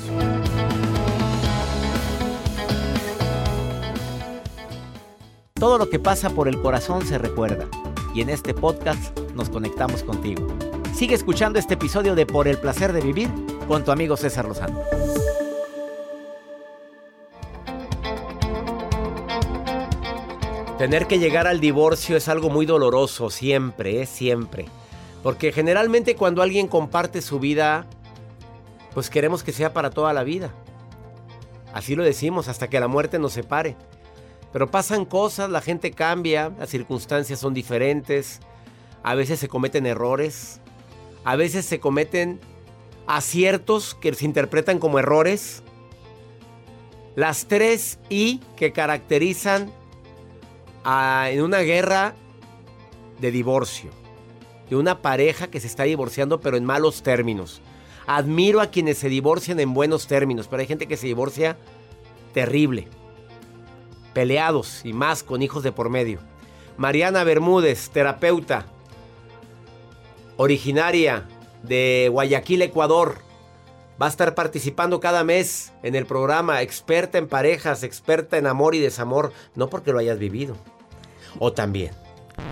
Todo 5.55 5.79
lo 5.79 5.89
que 5.89 5.99
pasa 5.99 6.31
por 6.31 6.49
el 6.49 6.61
corazón 6.61 7.07
se 7.07 7.19
recuerda. 7.19 7.67
Y 8.15 8.21
en 8.21 8.31
este 8.31 8.53
podcast 8.53 9.19
nos 9.35 9.49
conectamos 9.49 10.03
contigo. 10.03 10.47
Sigue 10.95 11.15
escuchando 11.15 11.59
este 11.59 11.75
episodio 11.75 12.15
de 12.15 12.27
Por 12.27 12.49
el 12.49 12.59
placer 12.59 12.93
de 12.93 13.01
vivir 13.01 13.31
con 13.69 13.85
tu 13.85 13.91
amigo 13.91 14.17
César 14.17 14.47
Lozano. 14.47 14.81
Tener 20.79 21.07
que 21.07 21.19
llegar 21.19 21.47
al 21.47 21.59
divorcio 21.59 22.19
es 22.19 22.29
algo 22.29 22.51
muy 22.51 22.67
doloroso, 22.67 23.31
siempre, 23.31 24.03
es 24.03 24.11
siempre. 24.11 24.67
Porque 25.23 25.51
generalmente 25.51 26.17
cuando 26.17 26.43
alguien 26.43 26.69
comparte 26.69 27.23
su 27.23 27.41
vida, 27.41 27.87
pues 28.93 29.09
queremos 29.09 29.43
que 29.43 29.53
sea 29.53 29.73
para 29.73 29.89
toda 29.89 30.13
la 30.13 30.23
vida. 30.23 30.53
Así 31.73 31.95
lo 31.95 32.05
decimos, 32.05 32.49
hasta 32.49 32.69
que 32.69 32.79
la 32.79 32.89
muerte 32.89 33.19
nos 33.19 33.33
separe. 33.33 33.75
Pero 34.53 34.71
pasan 34.71 35.07
cosas, 35.07 35.49
la 35.49 35.63
gente 35.63 35.93
cambia, 35.93 36.53
las 36.59 36.69
circunstancias 36.69 37.41
son 37.41 37.55
diferentes, 37.55 38.41
a 39.03 39.15
veces 39.15 39.41
se 39.41 39.49
cometen 39.49 39.87
errores, 39.87 40.61
a 41.25 41.37
veces 41.37 41.65
se 41.65 41.81
cometen 41.81 42.39
aciertos 43.07 43.95
que 43.95 44.13
se 44.13 44.27
interpretan 44.27 44.79
como 44.79 44.99
errores. 44.99 45.63
Las 47.15 47.47
tres 47.47 47.99
I 48.11 48.43
que 48.57 48.73
caracterizan 48.73 49.73
en 50.87 51.43
una 51.43 51.61
guerra 51.61 52.15
de 53.19 53.33
divorcio, 53.33 53.91
de 54.71 54.77
una 54.77 55.03
pareja 55.03 55.49
que 55.49 55.59
se 55.59 55.67
está 55.67 55.83
divorciando 55.83 56.41
pero 56.41 56.57
en 56.57 56.65
malos 56.65 57.03
términos. 57.03 57.61
Admiro 58.07 58.61
a 58.61 58.69
quienes 58.69 58.99
se 58.99 59.09
divorcian 59.09 59.59
en 59.59 59.75
buenos 59.75 60.07
términos, 60.07 60.47
pero 60.47 60.61
hay 60.61 60.69
gente 60.69 60.87
que 60.87 60.97
se 60.97 61.09
divorcia 61.09 61.57
terrible, 62.33 62.87
peleados 64.15 64.85
y 64.85 64.93
más 64.93 65.25
con 65.25 65.43
hijos 65.43 65.65
de 65.65 65.73
por 65.73 65.91
medio. 65.91 66.21
Mariana 66.77 67.25
Bermúdez, 67.25 67.91
terapeuta, 67.91 68.67
originaria 70.37 71.27
de 71.65 72.09
Guayaquil, 72.13 72.63
Ecuador. 72.63 73.19
Va 74.01 74.07
a 74.07 74.11
estar 74.11 74.35
participando 74.35 75.01
cada 75.01 75.25
mes 75.25 75.73
en 75.83 75.95
el 75.97 76.07
programa, 76.07 76.63
experta 76.63 77.19
en 77.19 77.27
parejas, 77.27 77.83
experta 77.83 78.37
en 78.37 78.47
amor 78.47 78.75
y 78.75 78.79
desamor, 78.79 79.33
no 79.55 79.69
porque 79.69 79.93
lo 79.93 79.99
hayas 79.99 80.19
vivido, 80.19 80.57
o 81.39 81.53
también. 81.53 81.91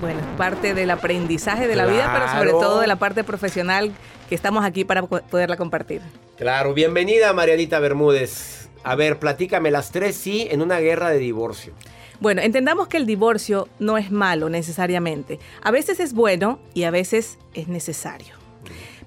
Bueno, 0.01 0.21
parte 0.37 0.75
del 0.75 0.91
aprendizaje 0.91 1.69
de 1.69 1.77
la 1.77 1.87
vida, 1.87 2.11
pero 2.13 2.29
sobre 2.33 2.51
todo 2.51 2.81
de 2.81 2.87
la 2.87 2.97
parte 2.97 3.23
profesional 3.23 3.93
que 4.29 4.35
estamos 4.35 4.65
aquí 4.65 4.85
para 4.85 5.03
poderla 5.03 5.57
compartir. 5.57 6.01
Claro, 6.37 6.75
bienvenida 6.75 7.33
Marianita 7.33 7.79
Bermúdez. 7.79 8.69
A 8.83 8.97
ver, 8.97 9.19
platícame 9.19 9.71
las 9.71 9.91
tres 9.91 10.17
sí 10.17 10.49
en 10.51 10.63
una 10.63 10.79
guerra 10.79 11.11
de 11.11 11.19
divorcio. 11.19 11.73
Bueno, 12.21 12.43
entendamos 12.43 12.89
que 12.89 12.97
el 12.97 13.07
divorcio 13.07 13.69
no 13.79 13.99
es 13.99 14.11
malo 14.11 14.49
necesariamente. 14.49 15.39
A 15.63 15.71
veces 15.71 16.01
es 16.01 16.15
bueno 16.15 16.59
y 16.73 16.85
a 16.85 16.91
veces 16.91 17.39
es 17.55 17.69
necesario. 17.69 18.35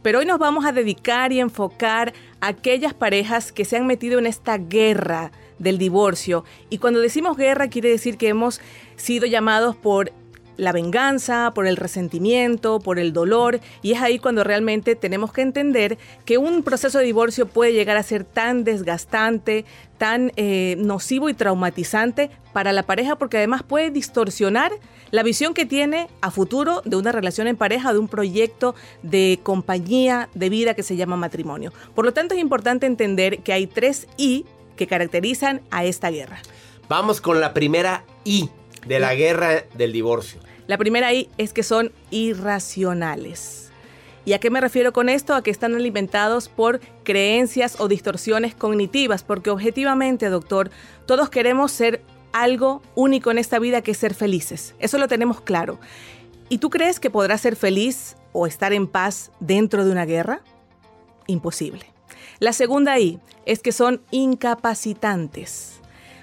Pero 0.02 0.20
hoy 0.20 0.26
nos 0.26 0.40
vamos 0.40 0.66
a 0.66 0.72
dedicar 0.72 1.32
y 1.32 1.40
enfocar 1.40 2.14
aquellas 2.42 2.94
parejas 2.94 3.52
que 3.52 3.66
se 3.66 3.78
han 3.78 3.88
metido 3.88 4.20
en 4.20 4.26
esta 4.26 4.58
guerra 4.58 5.32
del 5.60 5.78
divorcio. 5.78 6.44
Y 6.70 6.78
cuando 6.78 7.00
decimos 7.00 7.38
guerra 7.38 7.70
quiere 7.70 7.90
decir 7.90 8.18
que 8.18 8.30
hemos 8.30 8.62
sido 8.96 9.26
llamados 9.26 9.76
por 9.76 10.12
la 10.58 10.72
venganza, 10.72 11.52
por 11.54 11.68
el 11.68 11.78
resentimiento, 11.78 12.80
por 12.80 13.00
el 13.00 13.14
dolor, 13.14 13.60
y 13.82 13.94
es 13.94 14.02
ahí 14.02 14.20
cuando 14.20 14.44
realmente 14.44 14.96
tenemos 14.96 15.32
que 15.32 15.42
entender 15.42 15.98
que 16.26 16.38
un 16.38 16.64
proceso 16.64 16.98
de 16.98 17.06
divorcio 17.06 17.48
puede 17.48 17.74
llegar 17.74 17.98
a 17.98 18.04
ser 18.04 18.24
tan 18.24 18.64
desgastante, 18.64 19.66
tan 19.98 20.32
eh, 20.36 20.76
nocivo 20.80 21.30
y 21.30 21.34
traumatizante 21.34 22.30
para 22.54 22.74
la 22.74 22.84
pareja, 22.84 23.18
porque 23.18 23.38
además 23.38 23.64
puede 23.64 23.92
distorsionar 23.92 24.72
la 25.12 25.24
visión 25.24 25.54
que 25.54 25.66
tiene 25.66 26.10
a 26.22 26.32
futuro 26.32 26.82
de 26.84 26.98
una 26.98 27.12
relación 27.12 27.48
en 27.48 27.56
pareja, 27.56 27.94
de 27.94 28.00
un 28.00 28.08
proyecto 28.08 28.76
de 29.04 29.40
compañía 29.44 30.30
de 30.34 30.50
vida 30.50 30.74
que 30.74 30.84
se 30.84 30.96
llama 30.96 31.16
matrimonio. 31.16 31.72
Por 31.96 32.06
lo 32.06 32.14
tanto, 32.14 32.36
es 32.36 32.42
importante 32.42 32.86
entender 32.86 33.40
que 33.40 33.54
hay 33.54 33.68
tres 33.68 34.08
I 34.18 34.46
que 34.76 34.88
caracterizan 34.88 35.62
a 35.72 35.86
esta 35.86 36.10
guerra. 36.10 36.40
Vamos 36.90 37.22
con 37.22 37.40
la 37.40 37.54
primera 37.54 38.04
I 38.24 38.50
de 38.86 39.00
la 39.00 39.16
guerra 39.16 39.64
del 39.76 39.92
divorcio. 39.92 40.40
La 40.68 40.78
primera 40.78 41.14
I 41.14 41.30
es 41.38 41.54
que 41.54 41.64
son 41.64 41.92
irracionales. 42.12 43.72
¿Y 44.26 44.34
a 44.34 44.40
qué 44.40 44.50
me 44.50 44.60
refiero 44.60 44.92
con 44.92 45.08
esto? 45.08 45.34
A 45.34 45.42
que 45.42 45.52
están 45.52 45.74
alimentados 45.74 46.50
por 46.50 46.82
creencias 47.04 47.80
o 47.80 47.88
distorsiones 47.88 48.54
cognitivas, 48.54 49.24
porque 49.24 49.50
objetivamente, 49.50 50.28
doctor, 50.28 50.70
todos 51.06 51.30
queremos 51.30 51.72
ser 51.72 52.02
algo 52.34 52.82
único 52.94 53.32
en 53.32 53.38
esta 53.38 53.60
vida 53.60 53.82
que 53.82 53.92
es 53.92 53.98
ser 53.98 54.14
felices. 54.14 54.76
Eso 54.80 54.98
lo 54.98 55.08
tenemos 55.08 55.40
claro. 55.40 55.80
¿Y 56.50 56.58
tú 56.58 56.70
crees 56.70 57.00
que 57.00 57.10
podrás 57.10 57.40
ser 57.40 57.56
feliz 57.56 58.18
o 58.34 58.46
estar 58.46 58.74
en 58.74 58.88
paz 58.88 59.32
dentro 59.40 59.86
de 59.86 59.92
una 59.92 60.06
guerra? 60.06 60.42
Imposible. 61.28 61.86
La 62.40 62.52
segunda 62.52 63.00
I 63.00 63.20
es 63.46 63.60
que 63.60 63.72
son 63.72 64.02
incapacitantes. 64.12 65.80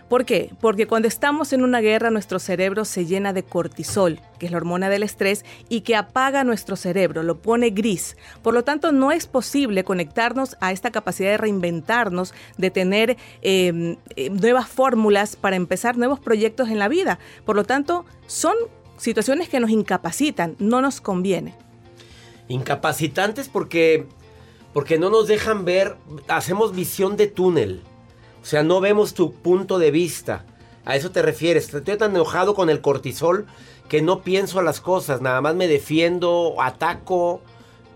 ¿Por 0.09 0.25
qué? 0.25 0.51
Porque 0.61 0.87
cuando 0.87 1.09
estamos 1.09 1.53
en 1.53 1.62
una 1.62 1.81
guerra 1.81 2.11
nuestro 2.11 2.38
cerebro 2.38 2.85
se 2.85 3.07
llena 3.07 3.33
de 3.33 3.43
cortisol, 3.43 4.21
que 4.38 4.47
es 4.47 4.53
la 4.53 4.59
hormona 4.59 4.90
del 4.90 5.03
estrés, 5.03 5.45
y 5.69 5.81
que 5.81 5.97
apaga 5.97 6.45
nuestro 6.45 6.77
cerebro, 6.77 7.23
lo 7.23 7.38
pone 7.38 7.71
gris. 7.71 8.17
Por 8.43 8.55
lo 8.55 8.64
tanto, 8.64 8.93
no 8.93 9.12
es 9.12 9.27
posible 9.27 9.83
conectarnos 9.85 10.57
a 10.61 10.73
esta 10.73 10.90
capacidad 10.90 11.31
de 11.31 11.38
reinventarnos, 11.38 12.35
de 12.59 12.71
tener 12.71 13.17
em, 13.43 13.97
eh, 14.17 14.31
nuevas 14.31 14.69
fórmulas 14.69 15.37
para 15.37 15.57
empezar 15.57 15.97
nuevos 15.97 16.21
proyectos 16.21 16.69
en 16.69 16.79
la 16.79 16.88
vida. 16.88 17.19
Por 17.47 17.57
lo 17.57 17.64
tanto, 17.64 18.05
son 18.27 18.55
situaciones 18.99 19.49
que 19.49 19.61
nos 19.61 19.71
incapacitan, 19.71 20.55
no 20.59 20.81
nos 20.81 21.01
conviene. 21.01 21.55
Incapacitantes 22.49 23.49
porque 23.49 24.07
porque 24.75 24.99
no 24.99 25.09
nos 25.09 25.29
dejan 25.29 25.64
ver, 25.64 25.97
hacemos 26.27 26.75
visión 26.75 27.17
de 27.17 27.29
túnel. 27.29 27.85
O 28.45 28.47
sea, 28.47 28.63
no 28.63 28.83
vemos 28.83 29.15
tu 29.15 29.33
punto 29.33 29.79
de 29.79 29.91
vista. 29.91 30.45
A 30.85 30.97
eso 30.97 31.11
te 31.11 31.23
refieres. 31.23 31.73
Estoy 31.73 31.97
tan 31.97 32.11
enojado 32.11 32.55
con 32.55 32.69
el 32.69 32.83
cortisol 32.83 33.47
que 33.89 34.03
no 34.03 34.21
pienso 34.21 34.59
a 34.59 34.63
las 34.63 34.83
cosas. 34.83 35.23
Nada 35.23 35.41
más 35.41 35.55
me 35.55 35.67
defiendo, 35.67 36.55
ataco, 36.61 37.41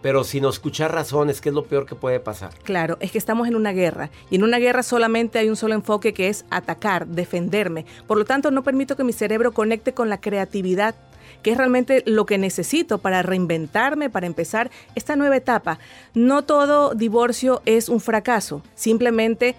pero 0.00 0.24
sin 0.24 0.46
escuchar 0.46 0.94
razones, 0.94 1.42
que 1.42 1.50
es 1.50 1.54
lo 1.54 1.64
peor 1.64 1.84
que 1.84 1.96
puede 1.96 2.18
pasar. 2.18 2.54
Claro, 2.62 2.96
es 3.00 3.10
que 3.10 3.18
estamos 3.18 3.46
en 3.46 3.56
una 3.56 3.72
guerra. 3.72 4.08
Y 4.30 4.36
en 4.36 4.42
una 4.42 4.58
guerra 4.58 4.82
solamente 4.82 5.38
hay 5.38 5.50
un 5.50 5.56
solo 5.56 5.74
enfoque 5.74 6.14
que 6.14 6.28
es 6.28 6.46
atacar, 6.48 7.06
defenderme. 7.06 7.84
Por 8.06 8.16
lo 8.16 8.24
tanto, 8.24 8.50
no 8.50 8.62
permito 8.64 8.96
que 8.96 9.04
mi 9.04 9.12
cerebro 9.12 9.52
conecte 9.52 9.92
con 9.92 10.08
la 10.08 10.18
creatividad 10.18 10.94
que 11.42 11.52
es 11.52 11.58
realmente 11.58 12.02
lo 12.06 12.26
que 12.26 12.38
necesito 12.38 12.98
para 12.98 13.22
reinventarme, 13.22 14.10
para 14.10 14.26
empezar 14.26 14.70
esta 14.94 15.14
nueva 15.14 15.36
etapa. 15.36 15.78
No 16.14 16.42
todo 16.42 16.94
divorcio 16.94 17.62
es 17.64 17.88
un 17.88 18.00
fracaso, 18.00 18.62
simplemente 18.74 19.54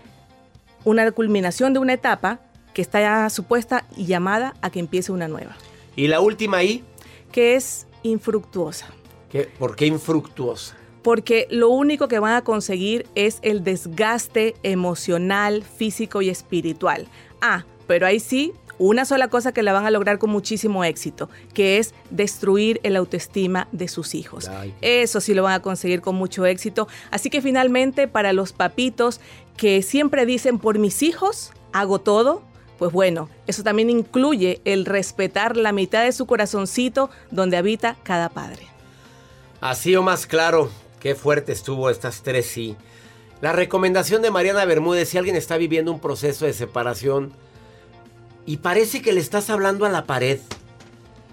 una 0.83 1.09
culminación 1.11 1.73
de 1.73 1.79
una 1.79 1.93
etapa 1.93 2.39
que 2.73 2.81
está 2.81 3.01
ya 3.01 3.29
supuesta 3.29 3.85
y 3.95 4.05
llamada 4.05 4.53
a 4.61 4.69
que 4.69 4.79
empiece 4.79 5.11
una 5.11 5.27
nueva. 5.27 5.55
¿Y 5.95 6.07
la 6.07 6.21
última 6.21 6.57
ahí? 6.57 6.83
Que 7.31 7.55
es 7.55 7.87
infructuosa. 8.03 8.87
¿Por 9.57 9.75
qué 9.75 9.85
infructuosa? 9.85 10.75
Porque 11.03 11.47
lo 11.49 11.69
único 11.69 12.07
que 12.07 12.19
van 12.19 12.33
a 12.33 12.43
conseguir 12.43 13.05
es 13.15 13.39
el 13.41 13.63
desgaste 13.63 14.55
emocional, 14.63 15.63
físico 15.63 16.21
y 16.21 16.29
espiritual. 16.29 17.07
Ah, 17.41 17.65
pero 17.87 18.05
ahí 18.05 18.19
sí 18.19 18.53
una 18.79 19.05
sola 19.05 19.27
cosa 19.27 19.51
que 19.51 19.61
la 19.61 19.73
van 19.73 19.85
a 19.85 19.91
lograr 19.91 20.17
con 20.17 20.31
muchísimo 20.31 20.83
éxito, 20.83 21.29
que 21.53 21.77
es 21.77 21.93
destruir 22.09 22.79
el 22.83 22.95
autoestima 22.95 23.67
de 23.71 23.87
sus 23.87 24.15
hijos. 24.15 24.49
Eso 24.81 25.21
sí 25.21 25.33
lo 25.33 25.43
van 25.43 25.53
a 25.53 25.61
conseguir 25.61 26.01
con 26.01 26.15
mucho 26.15 26.45
éxito. 26.45 26.87
Así 27.11 27.29
que 27.29 27.41
finalmente 27.41 28.07
para 28.07 28.33
los 28.33 28.53
papitos 28.53 29.19
que 29.57 29.81
siempre 29.83 30.25
dicen 30.25 30.57
por 30.57 30.79
mis 30.79 31.03
hijos 31.03 31.51
hago 31.73 31.99
todo, 31.99 32.41
pues 32.79 32.93
bueno, 32.93 33.29
eso 33.45 33.61
también 33.61 33.89
incluye 33.89 34.61
el 34.63 34.85
respetar 34.85 35.57
la 35.57 35.73
mitad 35.73 36.03
de 36.05 36.13
su 36.13 36.25
corazoncito 36.25 37.09
donde 37.29 37.57
habita 37.57 37.97
cada 38.03 38.29
padre. 38.29 38.67
Así 39.59 39.93
o 39.97 40.01
más 40.01 40.25
claro, 40.25 40.69
qué 41.01 41.13
fuerte 41.13 41.51
estuvo 41.51 41.89
estas 41.89 42.23
tres 42.23 42.45
sí. 42.45 42.77
La 43.41 43.51
recomendación 43.51 44.21
de 44.21 44.31
Mariana 44.31 44.63
Bermúdez, 44.63 45.09
si 45.09 45.17
alguien 45.17 45.35
está 45.35 45.57
viviendo 45.57 45.91
un 45.91 45.99
proceso 45.99 46.45
de 46.45 46.53
separación, 46.53 47.33
y 48.49 48.57
parece 48.57 49.03
que 49.03 49.13
le 49.13 49.19
estás 49.19 49.51
hablando 49.51 49.85
a 49.85 49.89
la 49.89 50.05
pared. 50.05 50.39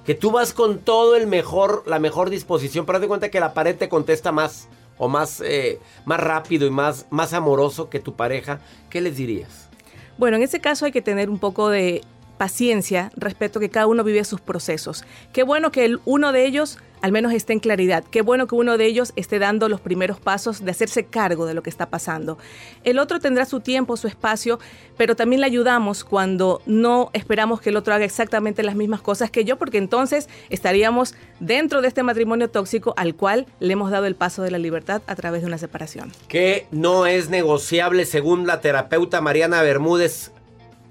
Que 0.05 0.15
tú 0.15 0.33
vas 0.33 0.53
con 0.53 0.81
todo 0.81 1.17
el 1.17 1.27
mejor, 1.27 1.83
la 1.87 1.99
mejor 1.99 2.29
disposición, 2.29 2.85
pero 2.85 2.97
haz 2.97 3.01
de 3.01 3.09
cuenta 3.09 3.31
que 3.31 3.41
la 3.41 3.55
pared 3.55 3.75
te 3.75 3.89
contesta 3.89 4.33
más 4.33 4.69
o 4.99 5.09
más, 5.09 5.41
eh, 5.41 5.81
más 6.05 6.21
rápido 6.21 6.67
y 6.67 6.71
más, 6.71 7.07
más 7.09 7.33
amoroso 7.33 7.89
que 7.89 8.01
tu 8.01 8.17
pareja. 8.17 8.61
¿Qué 8.91 9.01
les 9.01 9.17
dirías? 9.17 9.71
Bueno, 10.19 10.37
en 10.37 10.43
ese 10.43 10.61
caso 10.61 10.85
hay 10.85 10.93
que 10.93 11.01
tener 11.01 11.31
un 11.31 11.39
poco 11.39 11.71
de 11.71 12.03
paciencia 12.37 13.11
respecto 13.17 13.59
a 13.59 13.63
que 13.63 13.71
cada 13.71 13.87
uno 13.87 14.05
vive 14.05 14.25
sus 14.25 14.41
procesos. 14.41 15.05
Qué 15.33 15.43
bueno 15.43 15.71
que 15.71 15.85
el, 15.85 16.01
uno 16.05 16.33
de 16.33 16.47
ellos 16.47 16.79
al 17.03 17.13
menos 17.13 17.33
esté 17.33 17.53
en 17.53 17.61
claridad. 17.61 18.05
Qué 18.11 18.23
bueno 18.23 18.47
que 18.47 18.55
uno 18.55 18.79
de 18.79 18.87
ellos 18.87 19.13
esté 19.17 19.39
dando 19.39 19.69
los 19.69 19.81
primeros 19.81 20.19
pasos 20.19 20.65
de 20.65 20.71
hacerse 20.71 21.05
cargo 21.05 21.47
de 21.47 21.55
lo 21.55 21.63
que 21.63 21.71
está 21.71 21.89
pasando. 21.89 22.39
El 22.85 22.99
otro 22.99 23.21
tendrá 23.21 23.45
su 23.45 23.61
tiempo, 23.61 23.97
su 23.97 24.09
espacio, 24.09 24.59
pero 24.97 25.15
también 25.15 25.41
le 25.41 25.47
ayudamos 25.47 26.05
cuando 26.05 26.63
no 26.67 27.11
esperamos 27.13 27.61
que 27.61 27.71
el 27.71 27.77
otro 27.77 27.95
haga 27.95 28.05
exactamente 28.05 28.63
las 28.63 28.75
mismas 28.75 29.03
cosas 29.03 29.31
que 29.31 29.45
yo, 29.45 29.57
porque 29.57 29.79
entonces 29.79 30.29
estaríamos 30.51 31.15
dentro 31.39 31.83
de 31.83 31.89
este 31.89 32.03
matrimonio 32.03 32.51
tóxico 32.51 32.95
al 32.97 33.15
cual 33.15 33.47
le 33.61 33.75
hemos 33.75 33.91
dado 33.91 34.07
el 34.07 34.15
paso 34.15 34.43
de 34.43 34.51
la 34.51 34.59
libertad 34.59 35.03
a 35.07 35.15
través 35.15 35.43
de 35.43 35.49
una 35.49 35.59
separación. 35.59 36.13
Que 36.29 36.67
no 36.71 37.07
es 37.07 37.29
negociable 37.29 38.05
según 38.07 38.47
la 38.47 38.61
terapeuta 38.61 39.21
Mariana 39.21 39.63
Bermúdez. 39.63 40.33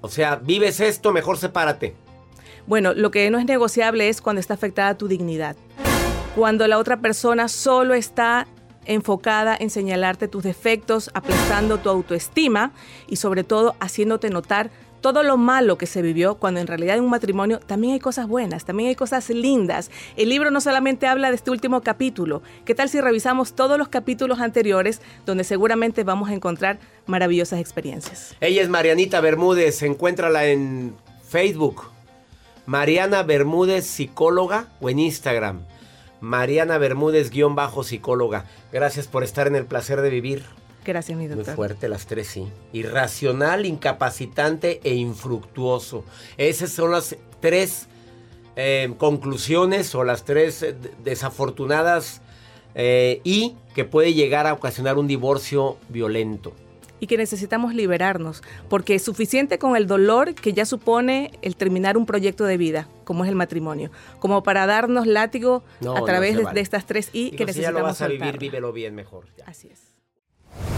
O 0.06 0.10
sea, 0.10 0.36
vives 0.36 0.80
esto, 0.80 1.12
mejor 1.12 1.38
sepárate. 1.38 1.94
Bueno, 2.66 2.94
lo 2.94 3.10
que 3.10 3.30
no 3.30 3.38
es 3.38 3.44
negociable 3.44 4.08
es 4.08 4.20
cuando 4.20 4.40
está 4.40 4.54
afectada 4.54 4.96
tu 4.96 5.06
dignidad 5.06 5.56
cuando 6.36 6.68
la 6.68 6.76
otra 6.76 6.98
persona 6.98 7.48
solo 7.48 7.94
está 7.94 8.46
enfocada 8.84 9.56
en 9.58 9.70
señalarte 9.70 10.28
tus 10.28 10.42
defectos, 10.42 11.10
aplastando 11.14 11.78
tu 11.78 11.88
autoestima 11.88 12.72
y 13.08 13.16
sobre 13.16 13.42
todo 13.42 13.74
haciéndote 13.80 14.28
notar 14.28 14.70
todo 15.00 15.22
lo 15.22 15.36
malo 15.36 15.78
que 15.78 15.86
se 15.86 16.02
vivió, 16.02 16.36
cuando 16.36 16.60
en 16.60 16.66
realidad 16.66 16.96
en 16.96 17.04
un 17.04 17.10
matrimonio 17.10 17.60
también 17.60 17.94
hay 17.94 18.00
cosas 18.00 18.26
buenas, 18.26 18.64
también 18.64 18.88
hay 18.88 18.94
cosas 18.94 19.28
lindas. 19.30 19.90
El 20.16 20.28
libro 20.28 20.50
no 20.50 20.60
solamente 20.60 21.06
habla 21.06 21.30
de 21.30 21.36
este 21.36 21.50
último 21.50 21.82
capítulo, 21.82 22.42
¿qué 22.64 22.74
tal 22.74 22.88
si 22.88 23.00
revisamos 23.00 23.54
todos 23.54 23.78
los 23.78 23.88
capítulos 23.88 24.40
anteriores 24.40 25.00
donde 25.24 25.44
seguramente 25.44 26.04
vamos 26.04 26.30
a 26.30 26.34
encontrar 26.34 26.78
maravillosas 27.06 27.60
experiencias? 27.60 28.34
Ella 28.40 28.62
es 28.62 28.68
Marianita 28.68 29.20
Bermúdez, 29.20 29.82
encuéntrala 29.82 30.46
en 30.46 30.94
Facebook, 31.28 31.84
Mariana 32.66 33.22
Bermúdez 33.22 33.86
Psicóloga 33.86 34.66
o 34.80 34.90
en 34.90 34.98
Instagram. 34.98 35.62
Mariana 36.20 36.78
Bermúdez, 36.78 37.30
guion 37.30 37.54
bajo 37.54 37.84
psicóloga. 37.84 38.46
Gracias 38.72 39.06
por 39.06 39.22
estar 39.22 39.46
en 39.46 39.54
el 39.54 39.66
placer 39.66 40.00
de 40.00 40.10
vivir. 40.10 40.44
Gracias, 40.86 41.18
mi 41.18 41.26
doctor. 41.26 41.46
Muy 41.48 41.56
fuerte 41.56 41.88
las 41.88 42.06
tres, 42.06 42.28
sí. 42.28 42.46
Irracional, 42.72 43.66
incapacitante 43.66 44.80
e 44.84 44.94
infructuoso. 44.94 46.04
Esas 46.36 46.70
son 46.70 46.92
las 46.92 47.16
tres 47.40 47.88
eh, 48.54 48.94
conclusiones 48.96 49.92
o 49.96 50.04
las 50.04 50.24
tres 50.24 50.62
eh, 50.62 50.76
desafortunadas 51.02 52.22
eh, 52.76 53.20
y 53.24 53.56
que 53.74 53.84
puede 53.84 54.14
llegar 54.14 54.46
a 54.46 54.52
ocasionar 54.52 54.96
un 54.96 55.08
divorcio 55.08 55.76
violento 55.88 56.52
y 56.98 57.08
que 57.08 57.18
necesitamos 57.18 57.74
liberarnos, 57.74 58.42
porque 58.70 58.94
es 58.94 59.02
suficiente 59.02 59.58
con 59.58 59.76
el 59.76 59.86
dolor 59.86 60.34
que 60.34 60.54
ya 60.54 60.64
supone 60.64 61.30
el 61.42 61.54
terminar 61.54 61.98
un 61.98 62.06
proyecto 62.06 62.44
de 62.44 62.56
vida, 62.56 62.88
como 63.04 63.24
es 63.24 63.28
el 63.28 63.36
matrimonio, 63.36 63.90
como 64.18 64.42
para 64.42 64.64
darnos 64.64 65.06
látigo 65.06 65.62
a 65.94 66.02
través 66.06 66.38
de, 66.54 66.60
estas 66.60 66.86
tres 66.86 67.10
y 67.12 67.32
que 67.32 67.44
necesitamos 67.44 67.54
si 67.54 67.60
ya 67.60 67.70
lo 67.72 67.82
vas 67.82 68.00
a 68.00 68.08
vivir, 68.08 68.38
vívelo 68.38 68.72
bien 68.72 68.94
mejor. 68.94 69.26
Así 69.44 69.68
es. 69.68 69.95